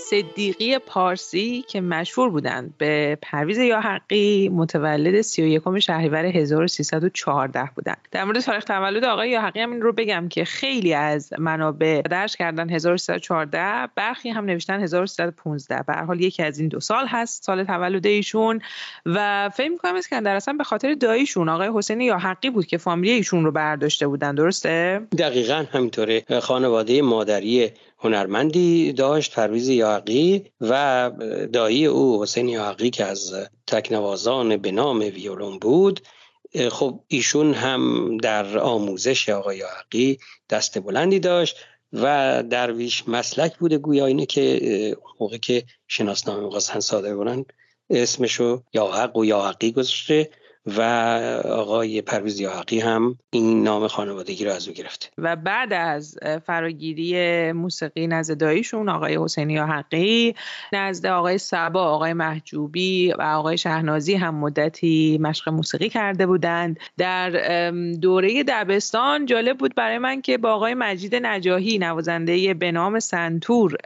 صدیقی 0.10 0.78
پارسی 0.80 1.62
که 1.62 1.82
مشهور 1.82 2.30
بودند 2.30 2.78
به 2.78 3.18
پرویز 3.22 3.58
یا 3.58 3.80
حقی 4.06 4.50
متولد 4.50 5.22
31 5.22 5.80
شهریور 5.80 6.26
1314 6.26 7.70
بودند 7.76 7.98
در 8.12 8.24
مورد 8.24 8.39
تاریخ 8.39 8.63
تولد 8.63 9.04
آقای 9.04 9.30
یا 9.30 9.41
هم 9.41 9.52
این 9.56 9.82
رو 9.82 9.94
بگم 9.94 10.28
که 10.30 10.46
خیلی 10.46 10.94
از 10.94 11.34
منابع 11.38 12.02
درش 12.02 12.36
کردن 12.36 12.70
1314 12.70 13.89
برخی 13.96 14.30
هم 14.30 14.46
نوشتن 14.46 14.80
1315 14.80 15.84
به 15.88 15.94
هر 15.94 16.04
حال 16.04 16.22
یکی 16.22 16.44
از 16.44 16.60
این 16.60 16.68
دو 16.68 16.80
سال 16.80 17.08
هست 17.08 17.44
سال 17.44 17.63
تولد 17.63 18.06
ایشون. 18.06 18.62
و 19.06 19.50
فکر 19.50 19.70
می‌کنم 19.70 19.96
اسکندر 19.96 20.36
اصلا 20.36 20.54
به 20.54 20.63
خاطر 20.63 20.94
داییشون 20.94 21.50
آقای 21.50 21.72
حسین 21.76 22.02
یا 22.02 22.18
حقی 22.18 22.50
بود 22.50 22.65
که 22.65 22.78
فامیلی 22.78 23.13
ایشون 23.13 23.46
رو 23.46 23.52
برداشته 23.52 24.08
بودن 24.08 24.36
درسته؟ 24.36 25.02
دقیقا 25.18 25.65
همینطوره. 25.72 26.24
خانواده 26.41 27.02
مادری 27.02 27.72
هنرمندی 28.00 28.94
داشت 28.94 29.36
پرویز 29.36 29.70
یاقی 29.70 30.46
و 30.62 31.12
دایی 31.54 31.86
او 31.86 32.24
حسین 32.24 32.50
یاقی 32.50 32.89
که 32.89 33.06
از 33.06 33.34
تکنوازان 33.67 34.58
به 34.58 34.71
نام 34.71 34.99
ویولون 34.99 35.60
بود 35.60 36.01
خب 36.71 36.99
ایشون 37.08 37.54
هم 37.54 38.17
در 38.17 38.58
آموزش 38.58 39.30
آقای 39.30 39.62
حقی 39.62 40.19
دست 40.49 40.80
بلندی 40.80 41.19
داشت 41.19 41.58
و 41.93 42.43
درویش 42.49 43.08
مسلک 43.08 43.58
بوده 43.58 43.78
گویا 43.78 44.06
اینه 44.06 44.25
که 44.25 44.97
موقع 45.19 45.38
که 45.38 45.63
شناسنامه 45.88 46.43
می‌خواستن 46.43 46.80
صادر 46.80 47.15
کنن 47.15 47.45
اسمشو 47.89 48.63
یا 48.73 48.88
حق 48.88 49.17
و 49.17 49.25
یا 49.25 49.41
حقی 49.41 49.71
گذاشته. 49.71 50.30
و 50.65 50.82
آقای 51.49 52.01
پرویز 52.01 52.39
یاحقی 52.39 52.80
هم 52.80 53.17
این 53.30 53.63
نام 53.63 53.88
خانوادگی 53.88 54.45
رو 54.45 54.51
از 54.51 54.67
او 54.67 54.73
گرفته 54.73 55.08
و 55.17 55.36
بعد 55.36 55.73
از 55.73 56.17
فراگیری 56.45 57.51
موسیقی 57.51 58.08
نزد 58.08 58.38
داییشون 58.38 58.89
آقای 58.89 59.17
حسینی 59.17 59.54
یاحقی 59.54 60.36
نزد 60.73 61.06
آقای 61.06 61.38
سبا 61.38 61.84
آقای 61.84 62.13
محجوبی 62.13 63.13
و 63.13 63.21
آقای 63.21 63.58
شهنازی 63.58 64.15
هم 64.15 64.36
مدتی 64.36 65.17
مشق 65.21 65.49
موسیقی 65.49 65.89
کرده 65.89 66.25
بودند. 66.25 66.80
در 66.97 67.32
دوره 68.01 68.43
دبستان 68.43 69.25
جالب 69.25 69.58
بود 69.58 69.75
برای 69.75 69.97
من 69.97 70.21
که 70.21 70.38
با 70.38 70.54
آقای 70.54 70.73
مجید 70.73 71.15
نجاهی 71.15 71.78
نوازنده 71.78 72.54
به 72.54 72.71
نام 72.71 72.99
سنتور 72.99 73.78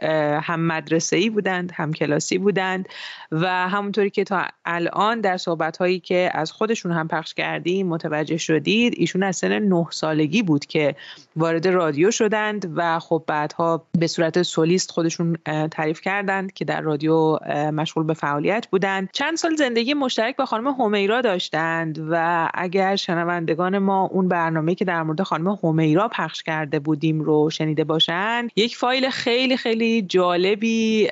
هم 0.42 0.66
مدرسه 0.66 1.16
ای 1.16 1.30
بودند 1.30 1.72
هم 1.74 1.92
کلاسی 1.92 2.38
بودند 2.38 2.88
و 3.32 3.68
همونطوری 3.68 4.10
که 4.10 4.24
تا 4.24 4.46
الان 4.64 5.20
در 5.20 5.36
صحبت 5.36 5.76
هایی 5.76 6.00
که 6.00 6.30
از 6.34 6.52
خود 6.52 6.69
خودشون 6.70 6.92
هم 6.92 7.08
پخش 7.08 7.34
کردیم 7.34 7.88
متوجه 7.88 8.36
شدید. 8.36 8.94
ایشون 8.96 9.22
از 9.22 9.36
سن 9.36 9.58
نه 9.58 9.86
سالگی 9.90 10.42
بود 10.42 10.66
که 10.66 10.94
وارد 11.36 11.68
رادیو 11.68 12.10
شدند 12.10 12.72
و 12.76 12.98
خب 12.98 13.24
بعدها 13.26 13.86
به 13.98 14.06
صورت 14.06 14.42
سولیست 14.42 14.90
خودشون 14.90 15.36
تعریف 15.70 16.00
کردند 16.00 16.52
که 16.52 16.64
در 16.64 16.80
رادیو 16.80 17.38
مشغول 17.72 18.04
به 18.04 18.14
فعالیت 18.14 18.66
بودند. 18.70 19.08
چند 19.12 19.36
سال 19.36 19.56
زندگی 19.56 19.94
مشترک 19.94 20.36
با 20.36 20.44
خانم 20.44 20.66
همیرا 20.66 21.20
داشتند 21.20 22.06
و 22.10 22.48
اگر 22.54 22.96
شنوندگان 22.96 23.78
ما 23.78 24.04
اون 24.12 24.28
برنامه 24.28 24.74
که 24.74 24.84
در 24.84 25.02
مورد 25.02 25.22
خانم 25.22 25.58
همیرا 25.62 26.08
پخش 26.08 26.42
کرده 26.42 26.78
بودیم 26.78 27.20
رو 27.20 27.50
شنیده 27.50 27.84
باشند 27.84 28.50
یک 28.56 28.76
فایل 28.76 29.10
خیلی 29.10 29.56
خیلی 29.56 30.02
جالبی 30.02 31.08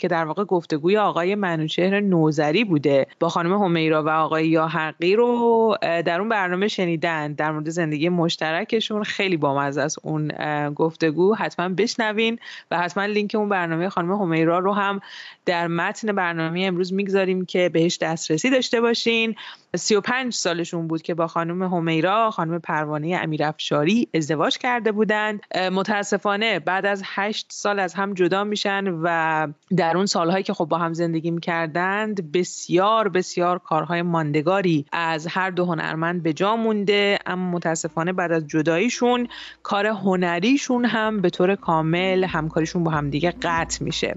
که 0.00 0.08
در 0.08 0.24
واقع 0.24 0.44
گفتگوی 0.44 0.96
آقای 0.96 1.34
منوچهر 1.34 2.00
نوزری 2.00 2.64
بوده 2.64 3.06
با 3.20 3.28
خانم 3.28 3.62
همیرا 3.62 4.02
و 4.02 4.08
آقای 4.08 4.48
یاهر 4.48 4.87
حقی 4.88 5.16
رو 5.16 5.76
در 5.82 6.20
اون 6.20 6.28
برنامه 6.28 6.68
شنیدن 6.68 7.32
در 7.32 7.52
مورد 7.52 7.68
زندگی 7.70 8.08
مشترکشون 8.08 9.02
خیلی 9.02 9.36
بامزه 9.36 9.80
است 9.80 9.98
اون 10.02 10.28
گفتگو. 10.68 11.34
حتما 11.34 11.68
بشنوین 11.68 12.38
و 12.70 12.78
حتما 12.78 13.04
لینک 13.04 13.34
اون 13.34 13.48
برنامه 13.48 13.88
خانم 13.88 14.12
همیرا 14.12 14.58
رو 14.58 14.72
هم 14.72 15.00
در 15.44 15.66
متن 15.66 16.12
برنامه 16.12 16.60
امروز 16.60 16.92
می‌گذاریم 16.92 17.44
که 17.44 17.68
بهش 17.68 17.98
دسترسی 17.98 18.50
داشته 18.50 18.80
باشین. 18.80 19.34
35 19.76 20.32
سالشون 20.32 20.88
بود 20.88 21.02
که 21.02 21.14
با 21.14 21.26
خانم 21.26 21.62
همیرا 21.62 22.30
خانم 22.30 22.58
پروانه 22.58 23.20
امیرافشاری 23.22 24.08
ازدواج 24.14 24.58
کرده 24.58 24.92
بودند 24.92 25.40
متاسفانه 25.72 26.58
بعد 26.58 26.86
از 26.86 27.02
8 27.04 27.46
سال 27.50 27.78
از 27.78 27.94
هم 27.94 28.14
جدا 28.14 28.44
میشن 28.44 28.84
و 29.02 29.48
در 29.76 29.96
اون 29.96 30.06
سالهایی 30.06 30.42
که 30.42 30.54
خب 30.54 30.64
با 30.64 30.78
هم 30.78 30.92
زندگی 30.92 31.30
می‌کردند 31.30 32.32
بسیار 32.32 33.08
بسیار 33.08 33.58
کارهای 33.58 34.02
ماندگاری 34.02 34.77
از 34.92 35.26
هر 35.26 35.50
دو 35.50 35.64
هنرمند 35.64 36.22
به 36.22 36.32
جا 36.32 36.56
مونده 36.56 37.18
اما 37.26 37.50
متاسفانه 37.50 38.12
بعد 38.12 38.32
از 38.32 38.46
جداییشون 38.46 39.28
کار 39.62 39.86
هنریشون 39.86 40.84
هم 40.84 41.20
به 41.20 41.30
طور 41.30 41.54
کامل 41.54 42.24
همکاریشون 42.24 42.84
با 42.84 42.90
همدیگه 42.90 43.34
قطع 43.42 43.84
میشه. 43.84 44.14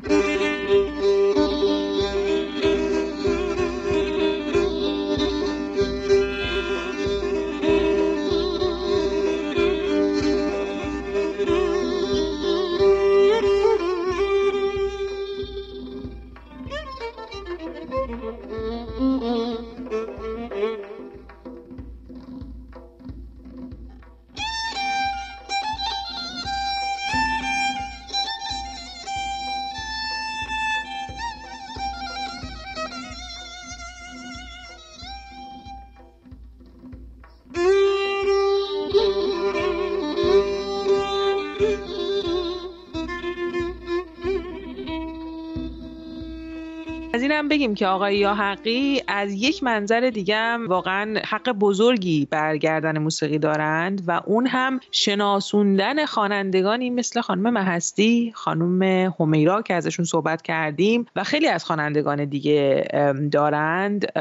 بگیم 47.48 47.76
که 47.76 47.88
آقای 47.88 48.18
یاحقی 48.18 49.02
از 49.08 49.34
یک 49.34 49.64
منظر 49.64 50.10
دیگه 50.10 50.36
هم 50.36 50.68
واقعا 50.68 51.20
حق 51.26 51.52
بزرگی 51.52 52.28
برگردن 52.32 52.98
موسیقی 52.98 53.38
دارند 53.40 54.04
و 54.08 54.22
اون 54.26 54.48
هم 54.48 54.80
شناسوندن 54.92 56.06
خوانندگانی 56.06 56.90
مثل 56.90 57.22
خانم 57.22 57.50
محستی 57.50 58.32
خانم 58.36 58.82
همیرا 59.20 59.62
که 59.62 59.74
ازشون 59.74 60.06
صحبت 60.06 60.42
کردیم 60.42 61.06
و 61.16 61.24
خیلی 61.24 61.48
از 61.48 61.66
خوانندگان 61.66 62.26
دیگه 62.26 62.88
دارند 63.32 64.12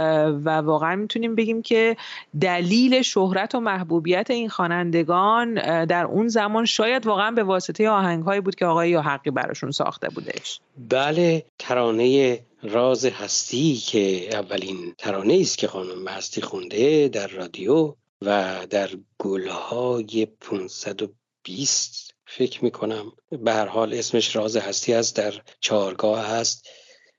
و 0.44 0.50
واقعا 0.50 0.96
می‌تونیم 0.96 1.34
بگیم 1.34 1.62
که 1.62 1.96
دلیل 2.40 3.02
شهرت 3.02 3.54
و 3.54 3.60
محبوبیت 3.60 4.30
این 4.30 4.48
خوانندگان 4.48 5.54
در 5.84 6.04
اون 6.04 6.28
زمان 6.28 6.64
شاید 6.64 7.06
واقعا 7.06 7.30
به 7.30 7.42
واسطه 7.42 7.88
آهنگهایی 7.88 8.40
بود 8.40 8.54
که 8.54 8.66
آقای 8.66 8.90
یاحقی 8.90 9.30
براشون 9.30 9.70
ساخته 9.70 10.08
بودش. 10.08 10.60
بله 10.90 11.44
ترانه 11.58 12.38
راز 12.62 13.04
هستی 13.04 13.76
که 13.76 14.28
اولین 14.32 14.94
ترانه 14.98 15.38
است 15.40 15.58
که 15.58 15.68
خانم 15.68 16.08
هستی 16.08 16.40
خونده 16.40 17.08
در 17.08 17.26
رادیو 17.26 17.94
و 18.22 18.66
در 18.70 18.90
گلهای 19.18 20.26
520 20.26 22.14
فکر 22.26 22.64
می‌کنم. 22.64 23.12
به 23.30 23.52
هر 23.52 23.66
حال 23.66 23.94
اسمش 23.94 24.36
راز 24.36 24.56
هستی 24.56 24.94
است 24.94 25.16
در 25.16 25.34
چهارگاه 25.60 26.26
هست 26.26 26.68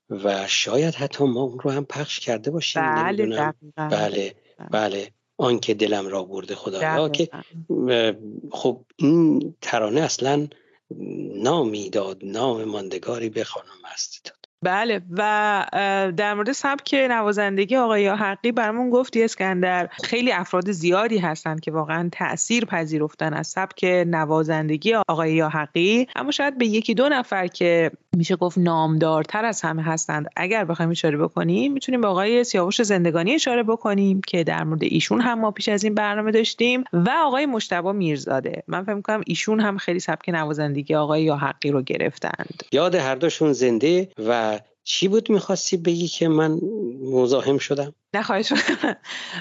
و 0.10 0.48
شاید 0.48 0.96
حتی 0.96 1.24
ما 1.24 1.42
اون 1.42 1.60
رو 1.60 1.72
هم 1.72 1.86
پخش 1.86 2.20
کرده 2.20 2.52
باشیم 2.52 2.82
بله 2.96 3.54
بله 3.76 4.36
بله. 4.72 5.12
آنکه 5.38 5.74
دلم 5.74 6.08
را 6.08 6.24
برده 6.24 6.56
خدا 6.56 7.10
که 7.10 7.30
خب 8.52 8.86
این 8.96 9.56
ترانه 9.62 10.02
اصلا 10.02 10.48
نامی 11.36 11.90
داد 11.90 12.18
نام 12.24 12.64
ماندگاری 12.64 13.30
به 13.30 13.44
خانم 13.44 13.82
هستی 13.86 14.20
داد. 14.24 14.41
بله. 14.64 15.02
و 15.12 15.66
در 16.18 16.34
مورد 16.34 16.52
سبک 16.52 16.94
نوازندگی 17.10 17.76
آقای 17.76 18.08
حقی 18.08 18.52
برامون 18.52 18.90
گفتی 18.90 19.24
اسکندر 19.24 19.90
خیلی 20.04 20.32
افراد 20.32 20.72
زیادی 20.72 21.18
هستند 21.18 21.60
که 21.60 21.72
واقعا 21.72 22.10
تاثیر 22.12 22.66
پذیرفتن 22.66 23.34
از 23.34 23.48
سبک 23.48 23.84
نوازندگی 24.08 24.94
آقای 24.94 25.42
حقی. 25.42 26.08
اما 26.16 26.32
شاید 26.32 26.58
به 26.58 26.66
یکی 26.66 26.94
دو 26.94 27.10
نفر 27.10 27.48
که 27.48 27.92
میشه 28.18 28.36
گفت 28.36 28.58
نامدارتر 28.58 29.46
از 29.46 29.62
همه 29.62 29.84
هستند. 29.84 30.28
اگر 30.36 30.66
بخوایم 30.66 30.92
اشاره 30.92 31.18
بکنیم 31.18 31.74
می‌تونیم 31.74 32.02
به 32.02 32.08
آقای 32.08 32.44
سیاوش 32.44 32.82
زندگانی 32.82 33.34
اشاره 33.34 33.64
بکنیم 33.64 34.22
که 34.28 34.44
در 34.44 34.64
مورد 34.64 34.84
ایشون 34.84 35.22
هم 35.22 35.40
ما 35.40 35.52
پیش 35.52 35.70
از 35.70 35.84
این 35.84 35.96
برنامه 35.96 36.32
داشتیم 36.32 36.84
و 36.94 37.10
آقای 37.26 37.46
مشتبا 37.46 37.92
میرزاده. 37.92 38.64
من 38.68 38.84
فکر 38.84 38.94
می‌کنم 38.94 39.22
ایشون 39.26 39.60
هم 39.60 39.78
خیلی 39.78 40.00
سبک 40.00 40.30
نوازندگی 40.30 40.96
آقای 40.96 41.24
یا 41.24 41.36
حقی 41.36 41.72
رو 41.72 41.82
گرفتند. 41.82 42.64
یاد 42.72 42.96
هر 42.96 43.16
دوشون 43.16 43.54
زنده 43.54 44.10
و 44.28 44.60
چی 44.84 45.08
بود 45.08 45.30
می‌خواستی 45.30 45.78
بگی 45.78 46.08
که 46.08 46.28
من 46.28 46.60
مزاحم 47.12 47.58
شدم؟ 47.58 47.94
نه 48.14 48.44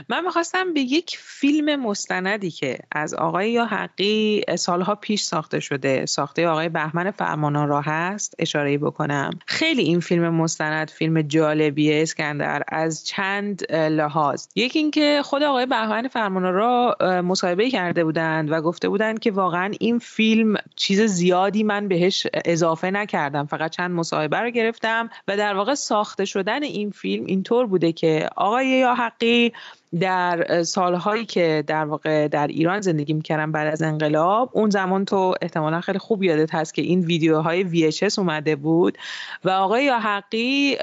من 0.09 0.25
می‌خواستم 0.25 0.75
به 0.75 0.81
یک 0.81 1.19
فیلم 1.21 1.81
مستندی 1.81 2.51
که 2.51 2.79
از 2.93 3.15
آقای 3.15 3.51
یا 3.51 3.65
حقی 3.65 4.43
سالها 4.59 4.95
پیش 4.95 5.23
ساخته 5.23 5.61
شده 5.61 6.07
ساخته 6.07 6.49
آقای 6.49 6.69
بهمن 6.69 7.11
فرمانان 7.11 7.83
هست 7.83 8.35
اشاره 8.39 8.79
بکنم. 8.79 9.31
خیلی 9.47 9.83
این 9.83 10.01
فیلم 10.01 10.29
مستند 10.29 10.91
فیلم 10.91 11.23
جالبیه 11.23 12.03
اسکندر 12.03 12.63
از 12.69 13.07
چند 13.07 13.73
لحاظ. 13.73 14.47
یکی 14.55 14.79
اینکه 14.79 15.23
خود 15.25 15.43
آقای 15.43 15.67
بهمن 15.67 16.09
فرمانان 16.09 16.55
را 16.55 16.97
مصاحبه 17.25 17.71
کرده 17.71 18.05
بودند 18.05 18.53
و 18.53 18.61
گفته 18.61 18.89
بودند 18.89 19.19
که 19.19 19.31
واقعا 19.31 19.73
این 19.81 19.99
فیلم 19.99 20.57
چیز 20.77 21.01
زیادی 21.01 21.63
من 21.63 21.89
بهش 21.89 22.27
اضافه 22.45 22.91
نکردم. 22.91 23.47
فقط 23.47 23.71
چند 23.71 23.91
مصاحبه 23.91 24.41
رو 24.41 24.51
گرفتم 24.51 25.11
و 25.29 25.37
در 25.37 25.55
واقع 25.55 25.75
ساخته 25.75 26.25
شدن 26.25 26.63
این 26.63 26.91
فیلم 26.91 27.27
اینطور 27.27 27.67
بوده 27.67 27.93
که 27.93 28.29
آقای 28.37 28.60
یا 28.63 28.95
حقی 28.95 29.53
در 30.01 30.63
سالهایی 30.63 31.25
که 31.25 31.65
در 31.67 31.85
واقع 31.85 32.29
در 32.29 32.47
ایران 32.47 32.81
زندگی 32.81 33.13
می‌کردم 33.13 33.53
بعد 33.53 33.73
از 33.73 33.83
انقلاب 33.83 34.51
اون 34.53 34.71
زمان 34.71 35.05
تو 35.05 35.35
احتمالا 35.43 35.81
خیلی 35.81 35.99
خوب 35.99 36.23
یادت 36.23 36.55
هست 36.55 36.75
که 36.75 36.83
این 36.83 37.01
ویدیوهای 37.01 37.91
VHS 37.93 38.19
اومده 38.19 38.57
بود 38.57 38.99
و 39.45 39.51
آقای 39.51 39.85
یا 39.85 39.99
حقی 39.99 40.77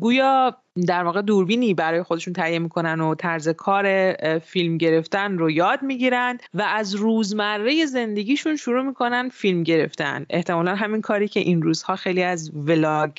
گویا 0.00 0.56
در 0.86 1.04
واقع 1.04 1.22
دوربینی 1.22 1.74
برای 1.74 2.02
خودشون 2.02 2.34
تهیه 2.34 2.58
می‌کنن 2.58 3.00
و 3.00 3.14
طرز 3.14 3.48
کار 3.48 4.12
فیلم 4.38 4.76
گرفتن 4.76 5.38
رو 5.38 5.50
یاد 5.50 5.82
می‌گیرن 5.82 6.38
و 6.54 6.62
از 6.62 6.94
روزمره 6.94 7.86
زندگیشون 7.86 8.56
شروع 8.56 8.82
می‌کنن 8.82 9.28
فیلم 9.28 9.62
گرفتن. 9.62 10.26
احتمالا 10.30 10.74
همین 10.74 11.00
کاری 11.00 11.28
که 11.28 11.40
این 11.40 11.62
روزها 11.62 11.96
خیلی 11.96 12.22
از 12.22 12.50
ولاگ 12.54 13.10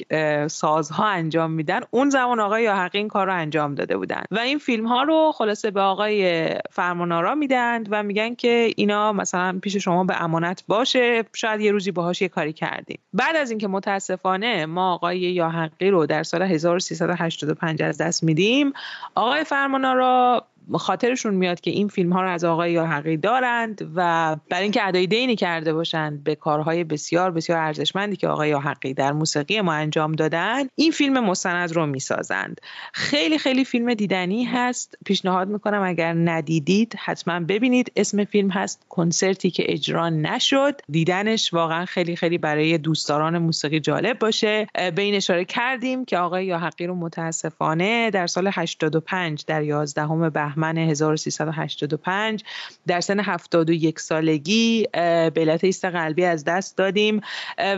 سازها 0.47 1.07
انجام 1.07 1.51
میدن 1.51 1.79
اون 1.91 2.09
زمان 2.09 2.39
آقای 2.39 2.63
یا 2.63 2.89
این 2.93 3.07
کار 3.07 3.25
رو 3.25 3.33
انجام 3.33 3.75
داده 3.75 3.97
بودن. 3.97 4.23
و 4.31 4.39
این 4.39 4.57
فیلم 4.57 4.87
ها 4.87 5.03
رو 5.03 5.28
خلاصه 5.31 5.71
به 5.71 5.81
آقای 5.81 6.49
فرمانارا 6.71 7.35
میدن 7.35 7.83
و 7.89 8.03
میگن 8.03 8.35
که 8.35 8.71
اینا 8.75 9.13
مثلا 9.13 9.59
پیش 9.61 9.75
شما 9.75 10.03
به 10.03 10.23
امانت 10.23 10.63
باشه 10.67 11.23
شاید 11.33 11.61
یه 11.61 11.71
روزی 11.71 11.91
باهاش 11.91 12.21
یه 12.21 12.27
کاری 12.27 12.53
کردیم. 12.53 12.99
بعد 13.13 13.35
از 13.35 13.49
اینکه 13.49 13.67
متاسفانه 13.67 14.65
ما 14.65 14.93
آقای 14.93 15.19
یا 15.19 15.69
رو 15.79 16.05
در 16.05 16.23
سال 16.23 16.41
1380 16.41 17.57
پنج 17.57 17.81
از 17.81 17.97
دست 17.97 18.23
میدیم 18.23 18.73
آقای 19.15 19.43
فرمانارا 19.43 20.45
خاطرشون 20.77 21.33
میاد 21.33 21.59
که 21.59 21.71
این 21.71 21.87
فیلم 21.87 22.13
ها 22.13 22.21
رو 22.21 22.29
از 22.29 22.43
آقای 22.43 22.71
یاحقی 22.71 23.17
دارند 23.17 23.91
و 23.95 24.35
برای 24.49 24.63
اینکه 24.63 24.87
ادای 24.87 25.07
دینی 25.07 25.35
کرده 25.35 25.73
باشند 25.73 26.23
به 26.23 26.35
کارهای 26.35 26.83
بسیار 26.83 27.31
بسیار 27.31 27.59
ارزشمندی 27.59 28.15
که 28.15 28.27
آقای 28.27 28.49
یاحقی 28.49 28.93
در 28.93 29.11
موسیقی 29.11 29.61
ما 29.61 29.73
انجام 29.73 30.11
دادن 30.11 30.67
این 30.75 30.91
فیلم 30.91 31.25
مستند 31.25 31.71
رو 31.71 31.85
می‌سازند. 31.85 32.61
خیلی 32.93 33.37
خیلی 33.37 33.65
فیلم 33.65 33.93
دیدنی 33.93 34.43
هست. 34.43 34.97
پیشنهاد 35.05 35.47
می‌کنم 35.47 35.81
اگر 35.83 36.13
ندیدید 36.13 36.95
حتما 36.99 37.39
ببینید. 37.39 37.91
اسم 37.95 38.23
فیلم 38.23 38.49
هست 38.49 38.85
کنسرتی 38.89 39.51
که 39.51 39.63
اجرا 39.67 40.09
نشد. 40.09 40.81
دیدنش 40.89 41.53
واقعا 41.53 41.85
خیلی 41.85 42.15
خیلی 42.15 42.37
برای 42.37 42.77
دوستداران 42.77 43.37
موسیقی 43.37 43.79
جالب 43.79 44.19
باشه. 44.19 44.67
به 44.95 45.17
اشاره 45.17 45.45
کردیم 45.45 46.05
که 46.05 46.17
آقای 46.17 46.45
یاحقی 46.45 46.87
رو 46.87 46.95
متاسفانه 46.95 48.09
در 48.09 48.27
سال 48.27 48.49
85 48.53 49.45
در 49.45 49.63
11 49.63 50.29
بهمن 50.29 50.58
بهمن 50.59 50.77
1385 50.77 52.43
در 52.87 53.01
سن 53.01 53.19
71 53.19 53.99
سالگی 53.99 54.87
به 54.93 55.31
علت 55.35 55.63
ایست 55.63 55.85
قلبی 55.85 56.25
از 56.25 56.43
دست 56.43 56.77
دادیم. 56.77 57.21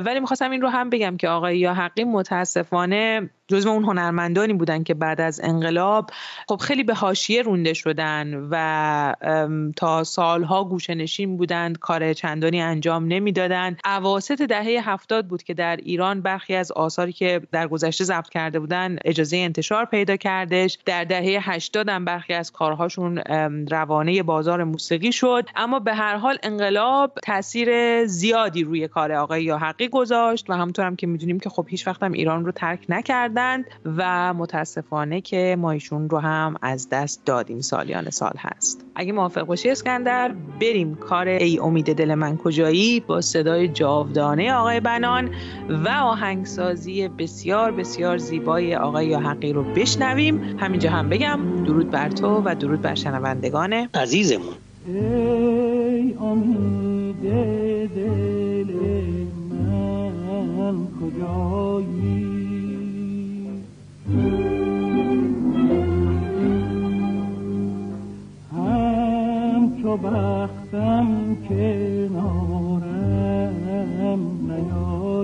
ولی 0.05 0.19
می‌خواستم 0.19 0.51
این 0.51 0.61
رو 0.61 0.69
هم 0.69 0.89
بگم 0.89 1.17
که 1.17 1.29
آقای 1.29 1.59
یا 1.59 1.73
حقی 1.73 2.03
متاسفانه 2.03 3.29
جزو 3.47 3.69
اون 3.69 3.83
هنرمندانی 3.83 4.53
بودن 4.53 4.83
که 4.83 4.93
بعد 4.93 5.21
از 5.21 5.41
انقلاب 5.43 6.09
خب 6.49 6.55
خیلی 6.55 6.83
به 6.83 6.93
حاشیه 6.93 7.41
رونده 7.41 7.73
شدن 7.73 8.47
و 8.51 9.71
تا 9.77 10.03
سالها 10.03 10.63
گوشنشین 10.63 11.37
بودند 11.37 11.79
کار 11.79 12.13
چندانی 12.13 12.61
انجام 12.61 13.07
نمی‌دادند. 13.07 13.79
اواسط 13.85 14.41
دهه 14.41 14.89
هفتاد 14.89 15.27
بود 15.27 15.43
که 15.43 15.53
در 15.53 15.75
ایران 15.75 16.21
برخی 16.21 16.55
از 16.55 16.71
آثاری 16.71 17.13
که 17.13 17.41
در 17.51 17.67
گذشته 17.67 18.03
ضبط 18.03 18.29
کرده 18.29 18.59
بودن 18.59 18.95
اجازه 19.05 19.37
انتشار 19.37 19.85
پیدا 19.85 20.17
کردش. 20.17 20.77
در 20.85 21.03
دهه 21.03 21.49
هشتاد 21.49 21.89
هم 21.89 22.05
برخی 22.05 22.33
از 22.33 22.51
کارهاشون 22.71 23.17
روانه 23.71 24.23
بازار 24.23 24.63
موسیقی 24.63 25.11
شد. 25.11 25.49
اما 25.55 25.79
به 25.79 25.93
هر 25.93 26.15
حال 26.15 26.37
انقلاب 26.43 27.13
تاثیر 27.23 28.05
زیادی 28.05 28.63
روی 28.63 28.87
کار 28.87 29.11
آقای 29.11 29.43
یا 29.43 29.57
حقی 29.57 29.87
گذاشت 29.87 30.49
و 30.49 30.53
همونطور 30.53 30.85
هم 30.85 30.95
که 30.95 31.07
می‌دونیم 31.07 31.39
که 31.39 31.49
خب 31.49 31.65
هیچ 31.69 31.87
وقت 31.87 32.03
هم 32.03 32.11
ایران 32.11 32.45
رو 32.45 32.51
ترک 32.51 32.85
نکردن 32.89 33.63
و 33.97 34.33
متاسفانه 34.33 35.21
که 35.21 35.55
ما 35.59 35.71
ایشون 35.71 36.09
رو 36.09 36.19
هم 36.19 36.55
از 36.61 36.89
دست 36.89 37.25
دادیم. 37.25 37.61
سالیان 37.61 38.09
سال 38.09 38.33
هست. 38.39 38.85
اگه 38.95 39.11
موافق 39.11 39.41
باشی 39.41 39.69
اسکندر 39.69 40.35
بریم 40.61 40.95
کار 40.95 41.27
ای 41.27 41.59
امید 41.59 41.95
دل 41.95 42.15
من 42.15 42.37
کجایی 42.37 42.99
با 42.99 43.21
صدای 43.21 43.67
جاودانه 43.67 44.53
آقای 44.53 44.79
بنان 44.79 45.29
و 45.69 45.89
آهنگسازی 45.89 47.07
بسیار 47.07 47.71
بسیار 47.71 48.17
زیبای 48.17 48.75
آقای 48.75 49.07
یاحقی 49.07 49.53
رو 49.53 49.63
بشنویم. 49.63 50.57
همینجا 50.59 50.91
هم 50.91 51.09
بگم 51.09 51.63
درود 51.63 51.91
بر 51.91 52.09
تو 52.09 52.41
و 52.45 52.55
درود 52.61 52.81
بر 52.81 52.95
شنوندگان. 52.95 53.73
عزیزمون. 53.73 54.53
ای 54.87 56.13
امید 56.13 57.21
دل 57.95 58.73
من 59.49 60.75
کجایی؟ 61.01 62.21
همچو 68.51 69.97
بختم 69.97 71.37
کنارم 71.49 72.91
نیایی 74.47 75.20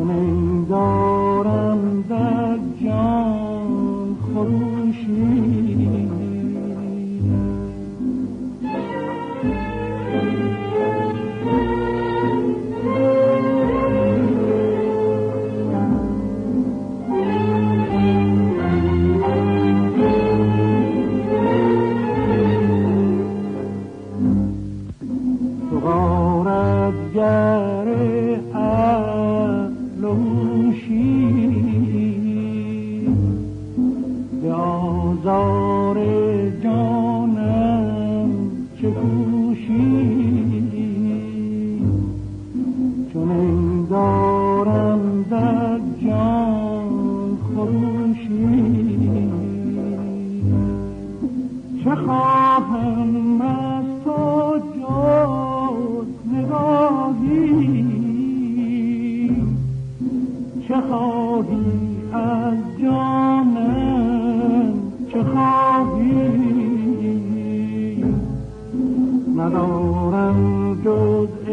چون 0.00 0.64
دارم 0.64 1.29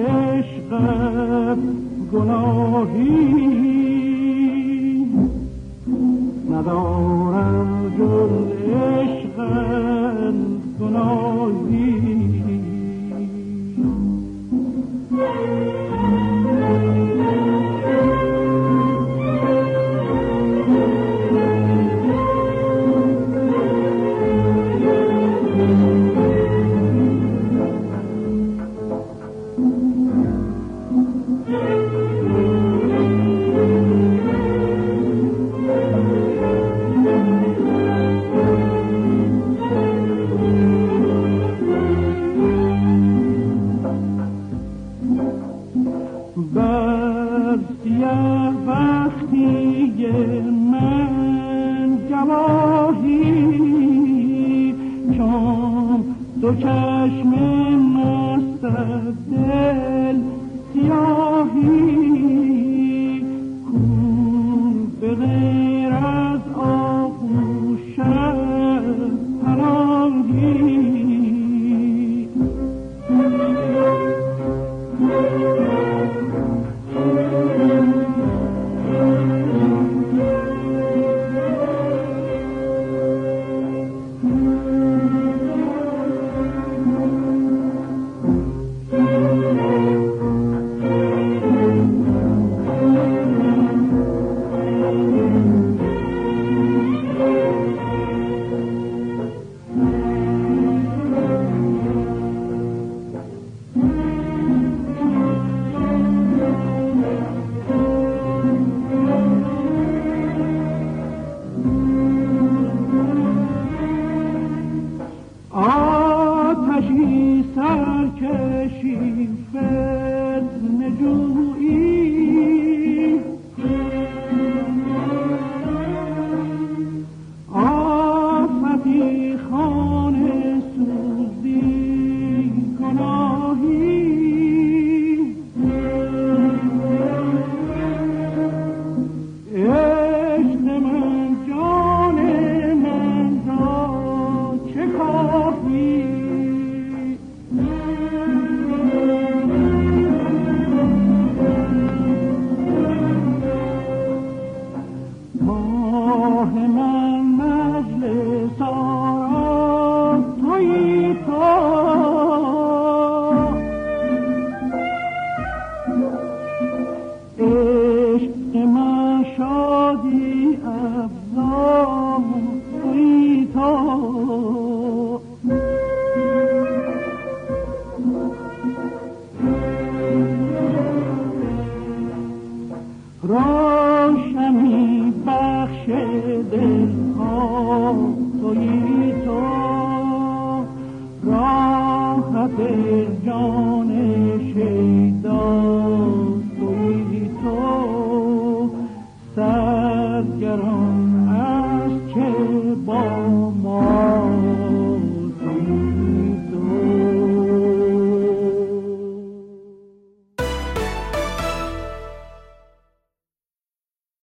عشق 0.07 0.71
گناهی. 2.13 3.47
ندارم 6.51 7.69
جز 7.97 8.31
عشق 8.71 9.37
گناهی 10.79 11.26